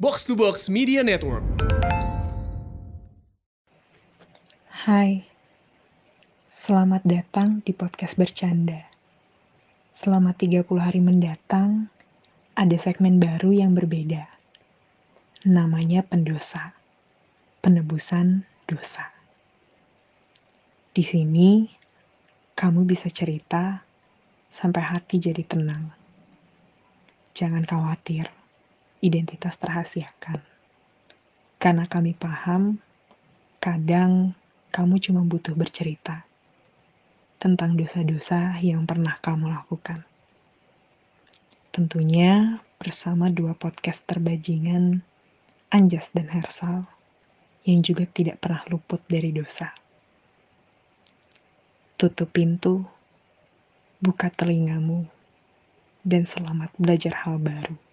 Box 0.00 0.24
to 0.24 0.32
Box 0.32 0.72
Media 0.72 1.04
Network. 1.04 1.44
Hai, 4.88 5.28
selamat 6.48 7.04
datang 7.04 7.60
di 7.60 7.76
podcast 7.76 8.16
bercanda. 8.16 8.80
Selama 9.92 10.32
30 10.32 10.64
hari 10.80 11.04
mendatang, 11.04 11.92
ada 12.56 12.76
segmen 12.80 13.20
baru 13.20 13.52
yang 13.52 13.76
berbeda. 13.76 14.24
Namanya 15.44 16.00
pendosa, 16.00 16.72
penebusan 17.60 18.48
dosa. 18.72 19.04
Di 20.96 21.04
sini, 21.04 21.68
kamu 22.56 22.88
bisa 22.88 23.12
cerita 23.12 23.84
sampai 24.48 24.80
hati 24.80 25.20
jadi 25.20 25.44
tenang. 25.44 25.92
Jangan 27.36 27.68
khawatir, 27.68 28.39
identitas 29.00 29.56
terhasiakan. 29.56 30.40
Karena 31.60 31.84
kami 31.84 32.16
paham, 32.16 32.80
kadang 33.60 34.32
kamu 34.72 34.96
cuma 35.02 35.20
butuh 35.26 35.52
bercerita 35.52 36.24
tentang 37.40 37.76
dosa-dosa 37.76 38.60
yang 38.60 38.84
pernah 38.84 39.16
kamu 39.20 39.48
lakukan. 39.48 40.04
Tentunya 41.72 42.60
bersama 42.76 43.32
dua 43.32 43.56
podcast 43.56 44.04
terbajingan, 44.04 45.00
Anjas 45.72 46.12
dan 46.12 46.28
Hersal, 46.28 46.84
yang 47.64 47.80
juga 47.80 48.04
tidak 48.08 48.40
pernah 48.40 48.64
luput 48.68 49.00
dari 49.08 49.32
dosa. 49.32 49.72
Tutup 52.00 52.32
pintu, 52.32 52.84
buka 54.00 54.32
telingamu, 54.32 55.04
dan 56.00 56.24
selamat 56.24 56.72
belajar 56.80 57.12
hal 57.24 57.36
baru. 57.36 57.89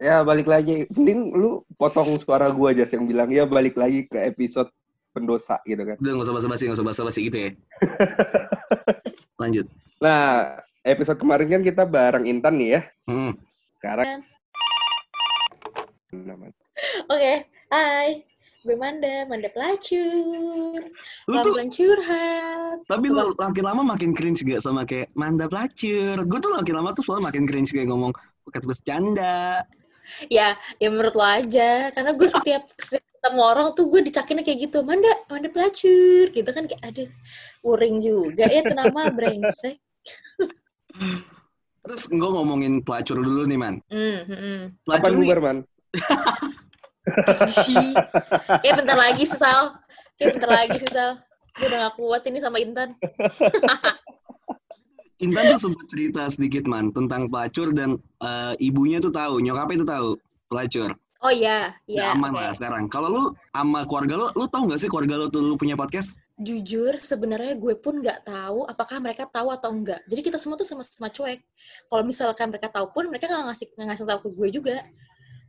Ya 0.00 0.24
balik 0.24 0.48
lagi. 0.48 0.88
Mending 0.96 1.36
lu 1.36 1.60
potong 1.76 2.16
suara 2.16 2.48
gua 2.48 2.72
aja 2.72 2.88
yang 2.88 3.04
bilang 3.04 3.28
ya 3.28 3.44
balik 3.44 3.76
lagi 3.76 4.08
ke 4.08 4.16
episode 4.16 4.72
pendosa 5.12 5.60
gitu 5.68 5.84
kan. 5.84 6.00
Udah 6.00 6.12
nggak 6.16 6.24
usah 6.24 6.34
basa-basi, 6.40 6.62
nggak 6.64 6.78
usah 6.80 6.88
basa-basi 6.88 7.20
gitu 7.28 7.36
ya. 7.36 7.50
Lanjut. 9.44 9.66
Nah, 10.00 10.56
episode 10.88 11.20
kemarin 11.20 11.52
kan 11.52 11.62
kita 11.62 11.84
bareng 11.84 12.24
Intan 12.24 12.56
nih 12.56 12.80
ya. 12.80 12.80
Hmm. 13.04 13.36
Sekarang 13.76 14.24
Oke, 17.12 17.32
hai. 17.70 18.24
Gue 18.60 18.76
Manda, 18.76 19.24
Manda 19.24 19.48
pelacur. 19.48 20.84
Lu 21.32 21.36
tuh, 21.40 21.56
curhat. 21.72 22.76
tapi 22.84 23.08
lu 23.08 23.32
makin 23.32 23.64
lama 23.64 23.82
makin 23.96 24.12
cringe 24.12 24.44
gak 24.44 24.60
sama 24.60 24.84
kayak 24.84 25.08
manda 25.16 25.48
pelacur. 25.48 26.20
Gue 26.28 26.38
tuh 26.44 26.52
makin 26.52 26.74
lama 26.76 26.92
tuh 26.92 27.00
selalu 27.00 27.32
makin 27.32 27.44
cringe 27.48 27.72
kayak 27.72 27.88
ngomong 27.88 28.12
bukan 28.44 28.62
bercanda. 28.68 29.64
Ya, 30.28 30.58
ya 30.82 30.88
menurut 30.88 31.14
lo 31.14 31.24
aja. 31.26 31.90
Karena 31.94 32.12
gue 32.14 32.28
setiap, 32.28 32.64
setiap 32.76 33.04
ketemu 33.20 33.40
orang 33.40 33.66
tuh 33.76 33.86
gue 33.92 34.00
dicakinnya 34.06 34.44
kayak 34.44 34.70
gitu. 34.70 34.82
Manda, 34.82 35.10
Manda 35.28 35.48
pelacur. 35.52 36.26
Gitu 36.32 36.50
kan 36.50 36.64
kayak, 36.66 36.82
aduh, 36.84 37.10
uring 37.66 37.96
juga. 38.02 38.44
Ya, 38.48 38.64
itu 38.64 38.74
nama 38.74 39.10
brengsek. 39.12 39.76
Terus 41.80 42.02
gue 42.12 42.30
ngomongin 42.30 42.84
pelacur 42.84 43.16
dulu 43.18 43.48
nih 43.48 43.58
man. 43.58 43.74
Hmm, 43.88 44.20
hmm. 44.28 44.60
Kapan 44.84 45.00
Pelacur 45.00 45.12
nih, 45.16 45.18
bubar, 45.24 45.40
Man? 45.40 45.58
Kayak 48.60 48.74
bentar 48.84 48.98
lagi 49.00 49.24
sih, 49.24 49.38
Sal. 49.40 49.80
Kayak 50.20 50.30
bentar 50.36 50.50
lagi 50.52 50.76
sih, 50.76 50.90
Sal. 50.92 51.16
Gue 51.56 51.66
udah 51.66 51.78
gak 51.88 51.96
kuat 51.96 52.22
ini 52.28 52.38
sama 52.38 52.60
Intan. 52.60 52.94
Intan 55.20 55.56
tuh 55.56 55.60
sempat 55.68 55.86
cerita 55.92 56.22
sedikit 56.32 56.64
man 56.64 56.88
tentang 56.96 57.28
pelacur 57.28 57.70
dan 57.76 58.00
eh, 58.24 58.54
ibunya 58.60 58.98
tuh 58.98 59.12
tahu, 59.12 59.40
nyokapnya 59.44 59.76
tuh 59.84 59.88
tahu 59.88 60.08
pelacur. 60.48 60.90
Oh 61.20 61.28
iya, 61.28 61.76
Ya, 61.84 62.08
iya. 62.08 62.16
aman 62.16 62.32
oke. 62.32 62.40
lah 62.40 62.52
sekarang. 62.56 62.88
Kalau 62.88 63.08
lu 63.12 63.24
sama 63.52 63.84
keluarga 63.84 64.16
lu, 64.16 64.26
lu 64.32 64.48
tahu 64.48 64.72
nggak 64.72 64.80
sih 64.80 64.88
keluarga 64.88 65.20
lu 65.20 65.26
tuh 65.28 65.44
lu 65.44 65.54
punya 65.60 65.76
podcast? 65.76 66.16
jujur 66.40 66.96
sebenarnya 66.96 67.52
gue 67.60 67.76
pun 67.76 68.00
nggak 68.00 68.24
tahu 68.24 68.64
apakah 68.64 68.96
mereka 68.96 69.28
tahu 69.28 69.52
atau 69.52 69.76
enggak 69.76 70.00
jadi 70.08 70.24
kita 70.24 70.38
semua 70.40 70.56
tuh 70.56 70.64
sama-sama 70.64 71.12
cuek 71.12 71.44
kalau 71.92 72.00
misalkan 72.00 72.48
mereka 72.48 72.72
tahu 72.72 72.88
pun 72.96 73.12
mereka 73.12 73.28
nggak 73.28 73.52
ngasih 73.52 73.66
nggak 73.76 73.86
ngasih 73.92 74.04
tahu 74.08 74.18
ke 74.24 74.28
gue 74.32 74.48
juga 74.48 74.76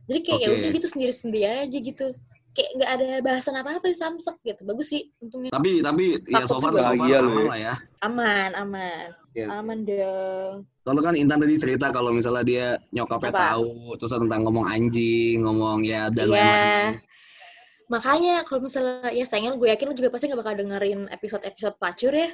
jadi 0.04 0.20
kayak 0.20 0.40
ya 0.44 0.48
Oke. 0.52 0.56
udah 0.60 0.70
gitu 0.76 0.86
sendiri 0.92 1.12
sendiri 1.16 1.48
aja 1.48 1.78
gitu 1.80 2.06
kayak 2.52 2.70
nggak 2.76 2.90
ada 2.90 3.08
bahasan 3.20 3.54
apa 3.56 3.80
apa 3.80 3.88
samsek 3.90 4.36
gitu 4.44 4.62
bagus 4.62 4.92
sih 4.92 5.08
untungnya 5.18 5.50
Tapi 5.50 5.80
tapi 5.80 6.04
ya 6.28 6.44
Takut 6.44 6.48
so 6.48 6.56
far 6.60 6.72
so 6.74 6.92
far 6.92 6.92
lu 6.92 7.00
aman 7.00 7.08
ya. 7.08 7.48
lah 7.48 7.58
ya. 7.58 7.74
aman 8.00 8.50
aman 8.54 9.06
Iya. 9.32 9.46
aman 9.48 9.78
dong 9.82 10.56
Lalu 10.82 11.00
kan 11.00 11.14
Intan 11.16 11.38
tadi 11.40 11.56
cerita 11.56 11.86
kalau 11.88 12.12
misalnya 12.12 12.42
dia 12.42 12.66
nyokapnya 12.90 13.30
Apa? 13.30 13.42
tahu, 13.54 13.94
terus 13.96 14.10
tentang 14.12 14.42
ngomong 14.42 14.66
anjing, 14.66 15.40
ngomong 15.40 15.86
ya 15.86 16.10
dan 16.10 16.26
Iya. 16.26 16.34
lain-lain. 16.34 16.84
Makanya 17.92 18.40
kalau 18.48 18.64
misalnya 18.64 19.12
ya 19.12 19.28
sayangnya 19.28 19.60
gue 19.60 19.68
yakin 19.68 19.92
lu 19.92 19.94
juga 19.94 20.08
pasti 20.08 20.32
gak 20.32 20.40
bakal 20.40 20.56
dengerin 20.56 21.12
episode-episode 21.12 21.76
pelacur 21.76 22.12
ya. 22.16 22.30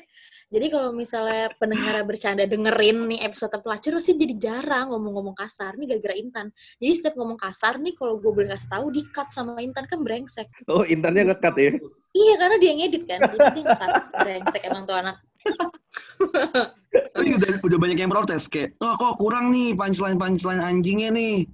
Jadi 0.55 0.67
kalau 0.71 0.95
misalnya 0.95 1.51
pendengar 1.59 1.99
bercanda 2.07 2.47
dengerin 2.47 3.11
nih 3.11 3.21
episode 3.27 3.59
pelacur 3.59 3.99
sih 3.99 4.15
jadi 4.15 4.39
jarang 4.39 4.95
ngomong-ngomong 4.95 5.35
kasar. 5.35 5.75
Nih 5.75 5.91
gara-gara 5.91 6.15
Intan. 6.15 6.55
Jadi 6.79 6.93
setiap 6.95 7.19
ngomong 7.19 7.35
kasar 7.35 7.83
nih 7.83 7.99
kalau 7.99 8.23
gue 8.23 8.31
boleh 8.31 8.55
kasih 8.55 8.71
tahu 8.71 8.87
di 8.95 9.03
cut 9.11 9.35
sama 9.35 9.59
Intan 9.59 9.91
kan 9.91 9.99
brengsek. 9.99 10.47
Oh, 10.71 10.87
Intannya 10.87 11.35
ngekat 11.35 11.55
ya? 11.59 11.71
iya 12.17 12.35
karena 12.41 12.57
dia 12.57 12.73
ngedit 12.79 13.03
kan. 13.05 13.21
Jadi 13.27 13.49
dia 13.59 13.63
nge-cut 13.67 13.93
brengsek 14.23 14.63
emang 14.71 14.83
tuh 14.87 14.97
anak. 14.97 15.17
Tapi 16.89 17.29
udah, 17.35 17.51
udah 17.67 17.79
banyak 17.83 17.99
yang 17.99 18.11
protes. 18.15 18.47
Kayak, 18.47 18.79
oh 18.79 18.95
kok 18.95 19.19
kurang 19.19 19.51
nih 19.51 19.75
punchline 19.75 20.17
punchline 20.17 20.63
anjingnya 20.63 21.11
nih. 21.11 21.45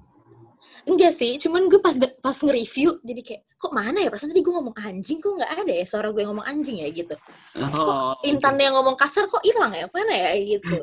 Enggak 0.84 1.12
sih 1.12 1.36
cuman 1.38 1.66
gue 1.66 1.78
pas 1.78 1.92
de- 1.92 2.16
pas 2.18 2.34
nge-review 2.34 3.00
jadi 3.00 3.20
kayak 3.20 3.42
kok 3.54 3.72
mana 3.72 3.98
ya 3.98 4.08
perasaan 4.08 4.30
tadi 4.30 4.40
gue 4.40 4.52
ngomong 4.52 4.76
anjing 4.76 5.18
kok 5.18 5.32
nggak 5.34 5.52
ada 5.58 5.72
ya 5.72 5.84
suara 5.84 6.08
gue 6.08 6.20
yang 6.20 6.30
ngomong 6.30 6.44
anjing 6.44 6.76
ya 6.78 6.88
gitu 6.90 7.14
Oh, 7.56 8.12
Intan 8.22 8.54
yang 8.56 8.74
ngomong 8.74 8.92
kasar 8.94 9.24
kok 9.24 9.40
hilang 9.40 9.72
ya 9.72 9.88
mana 9.88 10.12
ya 10.12 10.30
gitu 10.36 10.76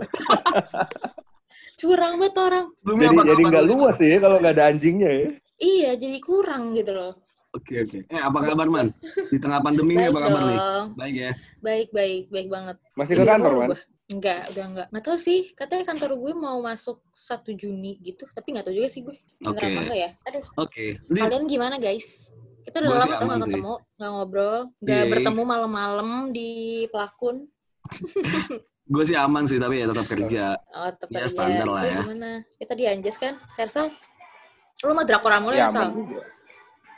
curang 1.78 2.13
banget 2.16 2.35
orang 2.38 2.66
Jadi 2.79 3.03
apa 3.07 3.22
jadi 3.23 3.41
nggak 3.44 3.63
lu? 3.63 3.73
luas 3.75 3.97
ya 3.97 4.17
kalau 4.17 4.38
nggak 4.38 4.53
ada 4.53 4.66
anjingnya 4.67 5.09
ya. 5.11 5.28
iya 5.57 5.91
jadi 5.94 6.17
kurang 6.19 6.73
gitu 6.73 6.94
loh 6.94 7.13
Oke 7.51 7.84
oke. 7.84 8.07
Eh 8.07 8.16
apa 8.16 8.47
kabar 8.47 8.63
man? 8.66 8.95
Di 9.28 9.35
tengah 9.35 9.59
pandemi 9.59 10.00
apa 10.00 10.23
kabar 10.23 10.40
nih? 10.41 10.59
Baik 10.95 11.16
ya. 11.19 11.31
baik 11.59 11.88
baik 11.91 12.23
baik 12.31 12.47
banget 12.47 12.79
Masih 12.95 13.13
ke 13.13 13.28
kantor, 13.28 13.51
Man? 13.53 13.67
gua. 13.67 13.78
Enggak 14.11 14.41
udah 14.51 14.66
enggak 14.67 14.88
nggak 14.89 15.03
tahu 15.03 15.17
sih 15.17 15.39
katanya 15.51 15.83
kantor 15.85 16.11
gue 16.16 16.33
mau 16.33 16.59
masuk 16.59 16.99
1 17.07 17.47
Juni 17.53 17.95
gitu 17.99 18.27
tapi 18.27 18.51
nggak 18.51 18.66
tahu 18.66 18.75
juga 18.75 18.88
sih 18.88 19.01
gue 19.01 19.16
bener 19.38 19.51
Oke. 19.51 19.66
apa 19.66 19.79
enggak 19.81 19.99
ya 19.99 20.09
aduh 20.25 20.45
Oke. 20.57 20.85
Jadi 21.01 21.19
kalian 21.19 21.44
gimana 21.45 21.75
guys 21.75 22.29
kita 22.61 22.77
udah 22.77 22.89
lama 22.94 23.13
tuh 23.13 23.25
nggak 23.25 23.41
ketemu 23.44 23.73
nggak 23.95 24.11
ngobrol 24.11 24.57
nggak 24.77 24.99
Iya. 24.99 25.09
bertemu 25.09 25.41
malam-malam 25.44 26.09
di 26.29 26.49
pelakun 26.88 27.35
gue 28.91 29.03
sih 29.03 29.16
aman 29.16 29.44
sih 29.45 29.55
tapi 29.55 29.79
ya 29.79 29.88
tetap 29.88 30.05
kerja. 30.05 30.43
oh 30.69 30.90
tetep 30.91 31.07
Ya, 31.07 31.16
kerja. 31.17 31.29
standar 31.31 31.66
lah 31.66 31.84
ya. 31.84 31.99
gimana 32.03 32.29
kita 32.59 32.73
di 32.75 32.85
Anjas 32.85 33.16
kan 33.16 33.40
Versal 33.53 33.87
lu 34.81 34.91
mah 34.91 35.05
drakor 35.05 35.31
mulu 35.40 35.53
Ya, 35.53 35.69
ya, 35.69 35.69
Sal. 35.69 35.90
Iya, 35.93 36.22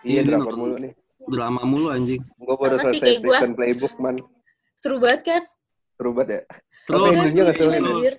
Iya, 0.04 0.22
drakor 0.26 0.56
mulu 0.56 0.76
nih. 0.78 0.94
Drama 1.22 1.64
mulu 1.64 1.88
anjing. 1.90 2.20
Gue 2.36 2.56
baru 2.56 2.76
selesai 2.78 3.20
prison 3.20 3.52
playbook, 3.54 3.96
Man. 3.96 4.20
seru 4.74 5.00
banget 5.00 5.22
kan 5.24 5.44
Seru 5.94 6.12
banget 6.12 6.30
ya. 6.30 6.42
Terus 6.84 7.16
endingnya 7.16 7.44
terus. 7.56 7.72
anjir 7.72 8.14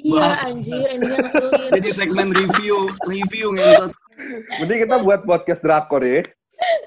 iya 0.00 0.28
anjir 0.48 0.86
endingnya 0.92 1.18
ngeselin 1.24 1.70
Jadi 1.76 1.88
segmen 1.92 2.28
review, 2.32 2.88
review 3.08 3.46
ngentot. 3.56 3.92
Mending 4.60 4.78
kita 4.84 4.96
buat 5.00 5.20
podcast 5.24 5.60
drakor 5.64 6.04
ya. 6.04 6.24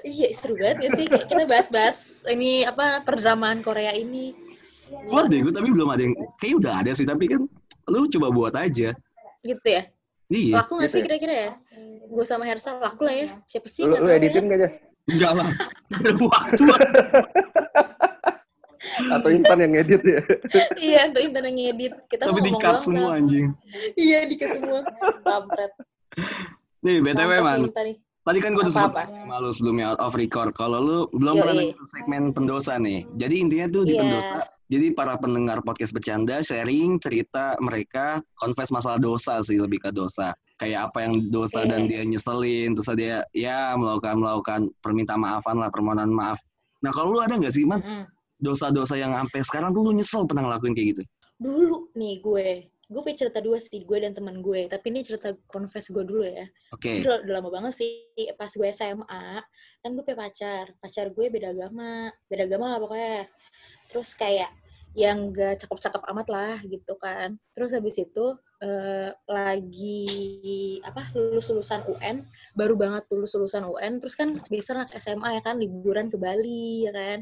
Iya, 0.06 0.30
seru 0.30 0.54
banget 0.54 0.86
gak 0.86 0.92
sih? 0.94 1.04
Kayak 1.10 1.26
kita 1.26 1.42
bahas-bahas 1.50 2.22
ini 2.30 2.62
apa 2.62 3.02
perdramaan 3.02 3.58
Korea 3.58 3.90
ini. 3.90 4.30
Keluar 4.86 5.26
deh, 5.26 5.42
gue 5.42 5.50
tapi 5.50 5.68
belum 5.74 5.88
ada 5.90 6.02
yang, 6.06 6.14
kayaknya 6.38 6.56
udah 6.62 6.72
ada 6.78 6.90
sih, 6.94 7.02
tapi 7.02 7.26
kan 7.26 7.42
lu 7.90 8.06
coba 8.06 8.28
buat 8.30 8.54
aja. 8.54 8.94
Gitu 9.42 9.66
ya. 9.66 9.82
Iya, 10.30 10.62
Laku 10.62 10.78
gak 10.78 10.86
gitu 10.86 10.94
sih 10.94 11.00
ya. 11.02 11.04
kira-kira 11.10 11.34
ya? 11.34 11.50
Gue 12.06 12.22
sama 12.22 12.46
Hersal 12.46 12.78
laku 12.78 13.02
lah 13.10 13.14
ya. 13.18 13.26
Siapa 13.50 13.66
sih 13.66 13.82
Lu, 13.82 13.98
gak 13.98 14.00
lu 14.00 14.06
tahu 14.06 14.14
editin 14.14 14.42
ya? 14.42 14.46
nggak, 14.46 14.58
Jas? 14.62 14.74
enggak 15.10 15.32
lah. 15.34 15.48
Ada 15.98 16.10
waktu. 16.22 16.62
Atau 19.10 19.28
Intan 19.28 19.58
yang 19.58 19.72
ngedit 19.72 20.02
ya? 20.02 20.20
iya 20.86 21.00
untuk 21.06 21.22
internet 21.22 21.52
ngedit 21.52 21.92
kita 22.06 22.22
Tapi 22.24 22.32
mau 22.32 22.40
di 22.40 22.50
ngomong 22.50 22.60
cut 22.60 22.70
doang 22.70 22.82
semua 22.82 23.06
kan. 23.06 23.18
anjing. 23.18 23.46
iya 23.96 24.18
di 24.24 24.34
cut 24.34 24.50
semua 24.52 24.78
kampret 25.22 25.72
Nih, 26.80 26.96
BTW 27.00 27.30
man. 27.40 27.58
nih, 27.58 27.68
Intan. 27.68 27.88
Tadi 28.24 28.38
kan 28.40 28.50
gue 28.50 28.62
udah 28.62 28.72
sebut 28.72 28.88
Apa-apa? 28.90 29.04
sama 29.04 29.36
lu 29.38 29.50
sebelumnya 29.50 29.86
out 29.90 30.00
of 30.00 30.12
record. 30.14 30.50
Kalau 30.54 30.78
lu 30.78 30.98
belum 31.12 31.34
Yoi. 31.34 31.40
pernah 31.40 31.54
dengar 31.62 31.86
segmen 31.86 32.22
pendosa 32.30 32.72
nih. 32.78 33.04
Jadi 33.14 33.34
intinya 33.38 33.66
tuh 33.68 33.82
di 33.84 33.92
Iya. 33.92 34.00
pendosa. 34.00 34.36
Jadi 34.64 34.86
para 34.90 35.14
pendengar 35.14 35.60
podcast 35.60 35.92
bercanda 35.92 36.40
sharing 36.40 36.96
cerita 36.96 37.52
mereka 37.58 38.24
confess 38.34 38.72
masalah 38.72 38.96
dosa 38.96 39.40
sih 39.40 39.60
lebih 39.60 39.76
ke 39.78 39.90
dosa. 39.90 40.32
Kayak 40.56 40.88
apa 40.88 41.04
yang 41.04 41.28
dosa 41.28 41.60
Iya. 41.60 41.68
dan 41.68 41.80
dia 41.84 42.00
nyeselin, 42.02 42.72
terus 42.72 42.88
dia 42.94 43.16
ya 43.30 43.76
melakukan 43.76 44.16
melakukan 44.16 44.60
perminta 44.78 45.14
maafan 45.14 45.56
lah 45.56 45.68
permohonan 45.68 46.08
maaf. 46.08 46.40
Nah 46.80 46.90
kalau 46.90 47.12
lu 47.12 47.20
ada 47.20 47.32
nggak 47.34 47.48
sih 47.50 47.64
man 47.64 47.80
Mm-mm. 47.80 48.08
Dosa-dosa 48.44 49.00
yang 49.00 49.16
sampai 49.16 49.40
sekarang 49.40 49.72
tuh 49.72 49.88
lu 49.88 49.96
nyesel 49.96 50.28
pernah 50.28 50.44
ngelakuin 50.44 50.76
kayak 50.76 50.88
gitu? 50.92 51.02
dulu 51.34 51.90
nih 51.98 52.22
gue 52.22 52.48
gue 52.84 53.00
punya 53.00 53.26
cerita 53.26 53.40
dua 53.40 53.56
sih 53.58 53.80
gue 53.80 53.98
dan 53.98 54.12
teman 54.12 54.44
gue. 54.44 54.68
Tapi 54.68 54.92
ini 54.92 55.00
cerita 55.00 55.32
confess 55.48 55.88
gue 55.88 56.04
dulu 56.04 56.20
ya. 56.20 56.44
Oke. 56.68 57.00
Udah, 57.00 57.24
udah 57.24 57.34
lama 57.40 57.50
banget 57.50 57.80
sih 57.80 58.12
pas 58.36 58.52
gue 58.52 58.68
SMA 58.70 59.40
kan 59.80 59.90
gue 59.96 60.04
punya 60.04 60.18
pacar. 60.20 60.64
Pacar 60.78 61.08
gue 61.10 61.26
beda 61.32 61.56
agama 61.56 62.12
beda 62.28 62.44
agama 62.44 62.76
lah 62.76 62.78
pokoknya. 62.84 63.24
Terus 63.88 64.12
kayak 64.14 64.52
yang 64.94 65.32
gak 65.34 65.64
cakep-cakep 65.64 66.02
amat 66.12 66.28
lah 66.28 66.56
gitu 66.60 66.94
kan. 67.00 67.40
Terus 67.56 67.72
habis 67.72 67.96
itu 67.98 68.26
eh, 68.64 69.10
lagi 69.28 70.08
apa 70.80 71.12
lulus 71.12 71.52
lulusan 71.52 71.84
UN 71.84 72.24
baru 72.56 72.74
banget 72.80 73.04
lulus 73.12 73.36
lulusan 73.36 73.68
UN 73.68 74.00
terus 74.00 74.16
kan 74.16 74.32
biasa 74.32 74.68
anak 74.80 74.90
SMA 74.96 75.28
ya 75.36 75.42
kan 75.44 75.60
liburan 75.60 76.08
ke 76.08 76.16
Bali 76.16 76.88
ya 76.88 76.92
kan. 76.96 77.20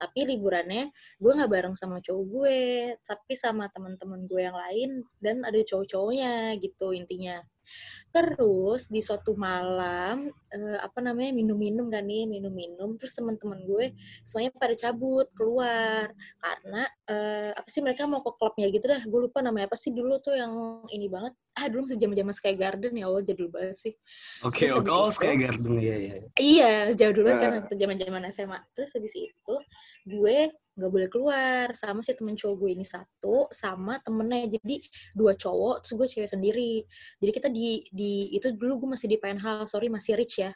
Tapi 0.00 0.20
liburannya 0.34 0.90
gue 1.22 1.32
nggak 1.36 1.50
bareng 1.50 1.76
sama 1.78 2.02
cowok 2.02 2.24
gue 2.26 2.60
tapi 3.06 3.32
sama 3.38 3.68
teman-teman 3.70 4.26
gue 4.26 4.40
yang 4.42 4.56
lain 4.56 4.90
dan 5.22 5.44
ada 5.46 5.60
cowok-cowoknya 5.62 6.56
gitu 6.58 6.92
intinya 6.96 7.38
terus 8.10 8.90
di 8.90 8.98
suatu 8.98 9.38
malam 9.38 10.30
eh, 10.50 10.78
apa 10.82 10.98
namanya 10.98 11.30
minum-minum 11.30 11.86
kan 11.88 12.02
nih 12.04 12.26
minum-minum 12.26 12.98
terus 12.98 13.14
teman-teman 13.14 13.62
gue 13.66 13.94
semuanya 14.26 14.50
pada 14.56 14.74
cabut 14.74 15.26
keluar. 15.34 16.10
Karena 16.42 16.82
eh, 17.06 17.50
apa 17.54 17.68
sih 17.70 17.80
mereka 17.82 18.06
mau 18.10 18.20
ke 18.22 18.32
klubnya 18.34 18.66
gitu 18.70 18.86
dah 18.90 19.02
gue 19.02 19.20
lupa 19.30 19.40
namanya 19.40 19.70
apa 19.70 19.78
sih 19.78 19.94
dulu 19.94 20.18
tuh 20.18 20.34
yang 20.34 20.52
ini 20.90 21.06
banget 21.06 21.34
ah 21.50 21.66
dulu 21.66 21.84
masih 21.84 21.98
zaman-zaman 21.98 22.30
Sky 22.32 22.54
Garden 22.54 22.94
ya 22.94 23.04
Allah 23.10 23.22
jadul 23.26 23.50
banget 23.50 23.76
sih 23.76 23.94
Oke, 24.40 24.64
Terus 24.64 24.72
oke. 24.72 24.88
habis 24.88 24.94
Oh, 24.96 25.10
Sky 25.12 25.34
Garden 25.36 25.74
ya 25.76 25.96
ya. 26.00 26.14
Iya, 26.40 26.70
jauh 26.96 27.12
dulu 27.12 27.28
kan 27.28 27.50
Nah. 27.50 27.56
waktu 27.60 27.74
zaman-zaman 27.76 28.22
SMA. 28.32 28.56
Terus 28.72 28.90
habis 28.96 29.12
itu 29.12 29.54
gue 30.08 30.38
nggak 30.80 30.90
boleh 30.90 31.08
keluar 31.12 31.66
sama 31.76 32.00
si 32.00 32.16
temen 32.16 32.32
cowok 32.40 32.56
gue 32.56 32.70
ini 32.72 32.86
satu 32.86 33.50
sama 33.52 34.00
temennya. 34.00 34.56
Jadi 34.56 34.80
dua 35.12 35.36
cowok, 35.36 35.84
terus 35.84 35.92
gue 36.00 36.08
cewek 36.08 36.30
sendiri. 36.30 36.72
Jadi 37.20 37.30
kita 37.36 37.48
di 37.52 37.84
di 37.92 38.32
itu 38.32 38.48
dulu 38.56 38.86
gue 38.86 38.96
masih 38.96 39.12
di 39.12 39.18
penthouse, 39.20 39.68
sorry 39.76 39.92
masih 39.92 40.16
rich 40.16 40.40
ya. 40.40 40.48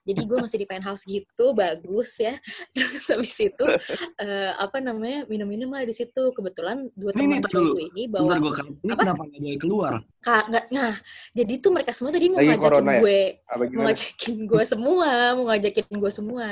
Jadi 0.00 0.20
gue 0.24 0.38
masih 0.40 0.58
di 0.60 0.66
penthouse 0.66 1.04
gitu, 1.04 1.52
bagus 1.52 2.16
ya. 2.16 2.34
Terus 2.74 3.04
habis 3.12 3.36
itu 3.36 3.64
eh, 4.16 4.52
apa 4.56 4.80
namanya 4.80 5.28
minum-minum 5.28 5.70
lah 5.76 5.84
di 5.84 5.92
situ. 5.92 6.32
Kebetulan 6.32 6.88
dua 6.96 7.12
teman 7.12 7.44
cowok 7.44 7.52
dulu. 7.52 7.72
gue 7.76 7.84
ini 7.92 8.02
bawa 8.08 8.34
gue 8.40 8.52
kan. 8.56 8.66
Ini 8.80 8.92
Apa? 8.96 9.00
kenapa 9.04 9.22
nggak 9.28 9.40
boleh 9.44 9.58
keluar? 9.60 9.92
Kak, 10.20 10.44
nggak, 10.52 10.64
nah, 10.72 10.92
jadi 11.32 11.52
tuh 11.60 11.70
mereka 11.72 11.92
semua 11.96 12.12
tadi 12.12 12.28
mau 12.28 12.40
Lagi 12.40 12.48
ngajakin 12.52 12.64
corona 12.68 12.92
ya? 12.92 13.00
gue 13.00 13.20
mau 13.72 13.82
ngajakin 13.88 14.36
gue 14.44 14.62
semua, 14.64 15.10
mau 15.36 15.44
ngajakin 15.52 15.86
gue 15.96 16.12
semua. 16.12 16.48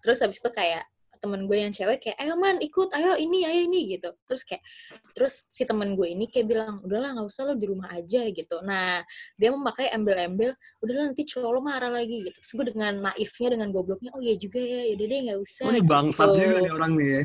Terus 0.00 0.18
habis 0.20 0.38
itu 0.40 0.50
kayak 0.52 0.84
temen 1.20 1.44
gue 1.44 1.56
yang 1.60 1.72
cewek 1.72 2.00
kayak, 2.00 2.16
ayo 2.16 2.34
man 2.40 2.56
ikut, 2.58 2.88
ayo 2.96 3.14
ini, 3.20 3.44
ayo 3.44 3.60
ini 3.68 3.80
gitu. 3.96 4.10
Terus 4.24 4.42
kayak, 4.48 4.64
terus 5.12 5.46
si 5.52 5.68
temen 5.68 5.92
gue 5.92 6.08
ini 6.08 6.24
kayak 6.32 6.48
bilang, 6.48 6.80
udahlah 6.80 7.12
nggak 7.12 7.28
usah 7.28 7.52
lo 7.52 7.54
di 7.54 7.68
rumah 7.68 7.92
aja 7.92 8.24
gitu. 8.32 8.56
Nah 8.64 9.04
dia 9.36 9.52
memakai 9.52 9.92
embel-embel, 9.92 10.56
udahlah 10.80 11.12
nanti 11.12 11.28
cowok 11.28 11.50
lo 11.52 11.60
marah 11.60 11.92
lagi 11.92 12.24
gitu. 12.24 12.36
Terus 12.40 12.52
gue 12.56 12.66
dengan 12.72 13.12
naifnya, 13.12 13.48
dengan 13.52 13.68
gobloknya, 13.70 14.10
oh 14.16 14.22
iya 14.24 14.34
juga 14.40 14.58
ya, 14.64 14.80
yaudah 14.90 15.06
deh 15.06 15.18
nggak 15.28 15.38
usah. 15.44 15.66
Oh, 15.68 15.72
ini 15.76 15.82
bangsat 15.84 16.28
gitu. 16.32 16.40
juga 16.40 16.56
nih 16.64 16.72
orang 16.72 16.92
nih 16.96 17.08
ya. 17.08 17.22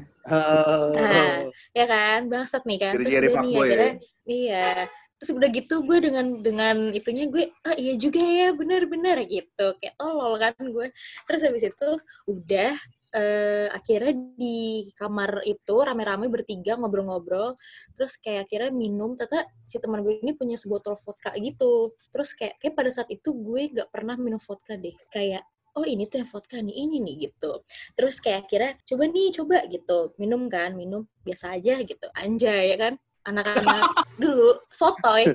Nah, 0.92 1.36
ya 1.72 1.86
kan, 1.88 2.20
bangsat 2.28 2.64
nih 2.68 2.78
kan. 2.84 2.94
Terus 3.00 3.08
udah 3.08 3.22
nih 3.24 3.32
fuckboy 3.32 3.64
akhirnya, 3.64 3.92
ya? 3.92 3.94
iya. 4.28 4.70
Terus 5.16 5.32
udah 5.32 5.48
gitu 5.48 5.76
gue 5.88 5.98
dengan 6.04 6.26
dengan 6.44 6.76
itunya 6.92 7.32
gue, 7.32 7.48
ah 7.64 7.76
iya 7.80 7.96
juga 7.96 8.20
ya, 8.20 8.52
bener-bener 8.52 9.24
gitu. 9.24 9.68
Kayak 9.80 9.96
tolol 9.96 10.36
kan 10.36 10.54
gue. 10.60 10.88
Terus 11.24 11.42
habis 11.48 11.64
itu 11.64 11.90
udah 12.28 12.76
eh, 13.16 13.68
akhirnya 13.72 14.14
di 14.36 14.84
kamar 15.00 15.48
itu 15.48 15.76
rame-rame 15.80 16.28
bertiga 16.28 16.76
ngobrol-ngobrol. 16.76 17.56
Terus 17.96 18.20
kayak 18.20 18.52
akhirnya 18.52 18.72
minum, 18.76 19.16
ternyata 19.16 19.48
si 19.64 19.80
teman 19.80 20.04
gue 20.04 20.20
ini 20.20 20.36
punya 20.36 20.60
sebotol 20.60 21.00
vodka 21.00 21.32
gitu. 21.40 21.96
Terus 22.12 22.36
kayak, 22.36 22.60
kayak 22.60 22.74
pada 22.76 22.92
saat 22.92 23.10
itu 23.10 23.32
gue 23.32 23.62
nggak 23.72 23.90
pernah 23.90 24.20
minum 24.20 24.40
vodka 24.44 24.76
deh. 24.76 24.94
Kayak 25.08 25.48
oh 25.76 25.84
ini 25.84 26.08
tuh 26.08 26.24
yang 26.24 26.30
vodka 26.30 26.58
nih, 26.60 26.76
ini 26.76 26.98
nih 27.04 27.16
gitu. 27.32 27.64
Terus 27.96 28.20
kayak 28.20 28.48
akhirnya 28.48 28.72
coba 28.84 29.04
nih, 29.08 29.28
coba 29.32 29.58
gitu. 29.72 30.00
Minum 30.20 30.42
kan, 30.52 30.76
minum 30.76 31.08
biasa 31.24 31.56
aja 31.56 31.80
gitu. 31.84 32.08
Anjay 32.16 32.76
ya 32.76 32.78
kan. 32.80 32.94
Anak-anak 33.26 33.90
dulu 34.22 34.54
sotoy 34.70 35.34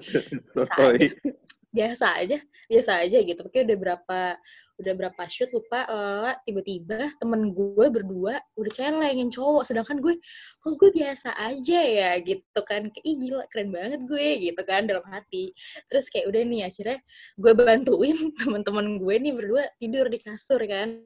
Sotoy. 0.54 1.10
Biasa 1.70 2.18
aja 2.18 2.38
biasa 2.66 3.02
aja 3.06 3.18
gitu. 3.22 3.40
Oke 3.46 3.62
udah 3.62 3.78
berapa 3.78 4.18
udah 4.80 4.94
berapa 4.96 5.22
shoot 5.28 5.52
lupa 5.52 5.84
lala 5.86 6.32
tiba-tiba 6.48 7.12
temen 7.20 7.52
gue 7.52 7.86
berdua 7.90 8.42
udah 8.58 8.72
celengin 8.74 9.30
cowok. 9.30 9.62
Sedangkan 9.66 10.02
gue 10.02 10.18
kok 10.58 10.74
gue 10.74 10.90
biasa 10.90 11.34
aja 11.38 11.80
ya 11.82 12.10
gitu 12.22 12.60
kan. 12.66 12.90
Kayak 12.90 13.16
gila 13.22 13.44
keren 13.50 13.68
banget 13.70 14.00
gue 14.06 14.28
gitu 14.50 14.62
kan 14.66 14.86
dalam 14.90 15.04
hati. 15.06 15.54
Terus 15.86 16.06
kayak 16.10 16.26
udah 16.30 16.42
nih 16.42 16.62
akhirnya 16.66 16.98
gue 17.38 17.52
bantuin 17.54 18.16
teman-teman 18.40 18.86
gue 18.98 19.14
nih 19.22 19.32
berdua 19.34 19.64
tidur 19.78 20.06
di 20.10 20.18
kasur 20.18 20.60
kan. 20.66 21.02